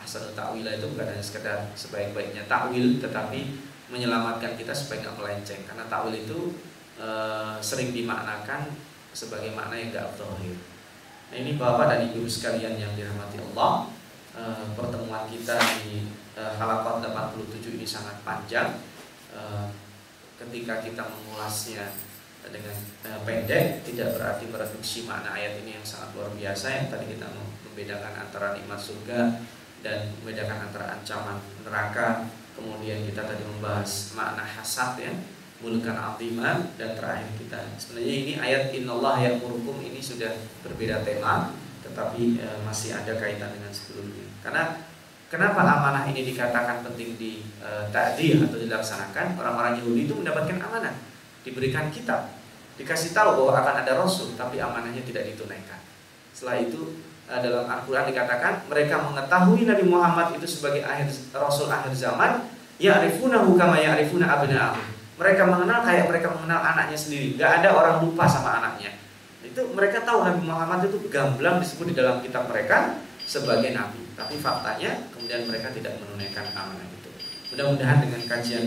ahsan 0.05 0.37
ta'wil 0.37 0.69
itu 0.69 0.87
bukan 0.93 1.09
hanya 1.09 1.25
sekedar 1.25 1.59
sebaik-baiknya 1.73 2.45
ta'wil 2.45 3.01
tetapi 3.01 3.57
menyelamatkan 3.89 4.61
kita 4.61 4.77
supaya 4.77 5.01
nggak 5.01 5.17
melenceng 5.17 5.61
karena 5.65 5.89
ta'wil 5.89 6.13
itu 6.13 6.53
e, 7.01 7.09
sering 7.65 7.97
dimaknakan 7.97 8.69
sebagai 9.17 9.57
makna 9.57 9.81
yang 9.81 9.89
gak 9.95 10.13
zahir. 10.21 10.59
Nah 11.33 11.37
ini 11.41 11.57
Bapak 11.57 11.87
dan 11.89 12.01
Ibu 12.11 12.27
sekalian 12.27 12.77
yang 12.77 12.93
dirahmati 12.99 13.39
Allah, 13.41 13.89
e, 14.35 14.43
pertemuan 14.75 15.25
kita 15.31 15.57
di 15.87 16.11
e, 16.35 16.43
halakat 16.59 17.01
87 17.07 17.79
ini 17.79 17.87
sangat 17.87 18.21
panjang. 18.27 18.83
E, 19.31 19.41
ketika 20.35 20.83
kita 20.83 21.03
mengulasnya 21.07 21.95
dengan 22.51 22.77
e, 23.07 23.11
pendek 23.25 23.87
tidak 23.87 24.19
berarti 24.19 24.45
mereduksi 24.51 25.09
makna 25.09 25.33
ayat 25.33 25.63
ini 25.65 25.79
yang 25.81 25.87
sangat 25.87 26.13
luar 26.19 26.31
biasa. 26.35 26.67
Yang 26.69 26.87
tadi 26.93 27.07
kita 27.17 27.27
membedakan 27.71 28.13
antara 28.21 28.47
nikmat 28.59 28.81
surga 28.81 29.21
dan 29.81 30.13
membedakan 30.21 30.59
antara 30.71 30.99
ancaman 30.99 31.39
neraka. 31.65 32.29
Kemudian 32.55 33.03
kita 33.03 33.27
tadi 33.27 33.43
membahas 33.43 34.15
makna 34.15 34.47
hasad 34.47 34.95
ya 35.03 35.11
mulukan 35.59 35.97
azimah 35.97 36.77
dan 36.77 36.93
terakhir 36.93 37.31
kita. 37.41 37.59
Sebenarnya 37.81 38.15
ini 38.15 38.33
ayat 38.37 38.71
innallah 38.77 39.17
yang 39.17 39.41
murukum 39.41 39.81
ini 39.81 39.99
sudah 39.99 40.31
berbeda 40.61 41.01
tema 41.03 41.51
tetapi 41.85 42.41
e, 42.41 42.47
masih 42.65 42.97
ada 42.97 43.13
kaitan 43.21 43.53
dengan 43.53 43.69
sebelumnya 43.69 44.24
karena 44.45 44.85
kenapa 45.33 45.65
amanah 45.65 46.05
ini 46.13 46.29
dikatakan 46.29 46.85
penting 46.85 47.17
di 47.17 47.41
e, 47.59 47.69
takdir 47.89 48.45
atau 48.45 48.61
dilaksanakan? 48.61 49.41
Orang-orang 49.41 49.81
Yahudi 49.81 50.05
itu 50.05 50.15
mendapatkan 50.15 50.61
amanah. 50.61 50.95
Diberikan 51.41 51.89
kitab. 51.89 52.29
Dikasih 52.77 53.17
tahu 53.17 53.41
bahwa 53.41 53.53
akan 53.65 53.75
ada 53.83 53.93
rasul 53.97 54.37
tapi 54.37 54.61
amanahnya 54.61 55.01
tidak 55.03 55.33
ditunaikan. 55.33 55.81
Setelah 56.37 56.61
itu 56.61 56.93
Eh, 57.25 57.41
dalam 57.41 57.65
Al-Quran 57.65 58.05
dikatakan 58.13 58.69
mereka 58.69 59.01
mengetahui 59.01 59.65
Nabi 59.65 59.85
Muhammad 59.89 60.37
itu 60.37 60.45
sebagai 60.45 60.85
akhir 60.85 61.09
Rasul 61.33 61.73
akhir 61.73 61.97
zaman 61.97 62.45
ya'rifunahu 62.77 63.57
kama 63.57 63.81
ya'rifuna 63.81 64.29
abna'ahum 64.29 64.85
mereka 65.17 65.49
mengenal 65.49 65.89
kayak 65.89 66.05
mereka 66.13 66.29
mengenal 66.37 66.61
anaknya 66.61 66.99
sendiri. 67.01 67.41
Gak 67.41 67.65
ada 67.65 67.73
orang 67.73 68.05
lupa 68.05 68.29
sama 68.29 68.61
anaknya. 68.61 69.01
Itu 69.41 69.73
mereka 69.73 70.05
tahu 70.05 70.21
Nabi 70.21 70.45
Muhammad 70.45 70.85
itu 70.85 71.01
gamblang 71.09 71.65
disebut 71.65 71.95
di 71.95 71.95
dalam 71.97 72.21
kitab 72.21 72.45
mereka 72.45 73.01
sebagai 73.25 73.73
Nabi 73.73 74.04
tapi 74.15 74.35
faktanya 74.39 75.11
kemudian 75.11 75.47
mereka 75.47 75.75
tidak 75.75 75.99
menunaikan 75.99 76.47
amanah 76.55 76.87
itu 76.87 77.11
mudah-mudahan 77.55 77.99
dengan 78.03 78.23
kajian 78.27 78.65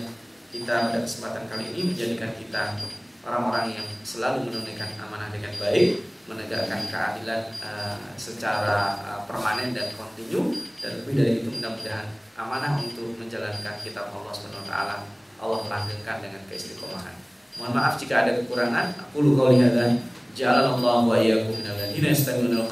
kita 0.52 0.74
pada 0.92 1.00
kesempatan 1.04 1.44
kali 1.48 1.66
ini 1.76 1.82
menjadikan 1.92 2.32
kita 2.36 2.80
orang-orang 3.28 3.76
yang 3.76 3.88
selalu 4.08 4.48
menunaikan 4.48 4.88
amanah 5.04 5.28
dengan 5.32 5.52
baik 5.60 6.00
menegakkan 6.28 6.84
keadilan 6.92 7.42
uh, 7.64 8.00
secara 8.20 9.00
uh, 9.00 9.22
permanen 9.24 9.72
dan 9.72 9.92
kontinu 9.96 10.60
dan 10.84 11.04
lebih 11.04 11.14
dari 11.16 11.32
itu 11.44 11.50
mudah-mudahan 11.52 12.08
amanah 12.36 12.80
untuk 12.84 13.16
menjalankan 13.16 13.76
kitab 13.82 14.12
Allah 14.12 14.32
Subhanahu 14.36 14.68
wa 14.68 15.00
Allah 15.38 15.62
langgengkan 15.70 16.18
dengan 16.20 16.42
keistiqomahan. 16.50 17.14
Mohon 17.58 17.74
maaf 17.78 17.94
jika 18.02 18.26
ada 18.26 18.42
kekurangan. 18.42 18.94
Aku 19.10 19.22
lu 19.22 19.38
qauli 19.38 19.62
hadza 19.62 19.98
ja'alallahu 20.38 21.10
wa 21.10 21.18
iyyakum 21.18 21.58
minal 21.58 21.78
ladzina 21.78 22.14
yastami'una 22.14 22.66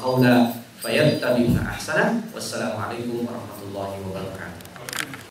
al-qaula 0.76 0.82
fayattabi'una 0.82 1.60
ahsana. 1.72 2.20
Wassalamualaikum 2.34 3.24
warahmatullahi 3.24 3.96
wabarakatuh. 4.04 4.55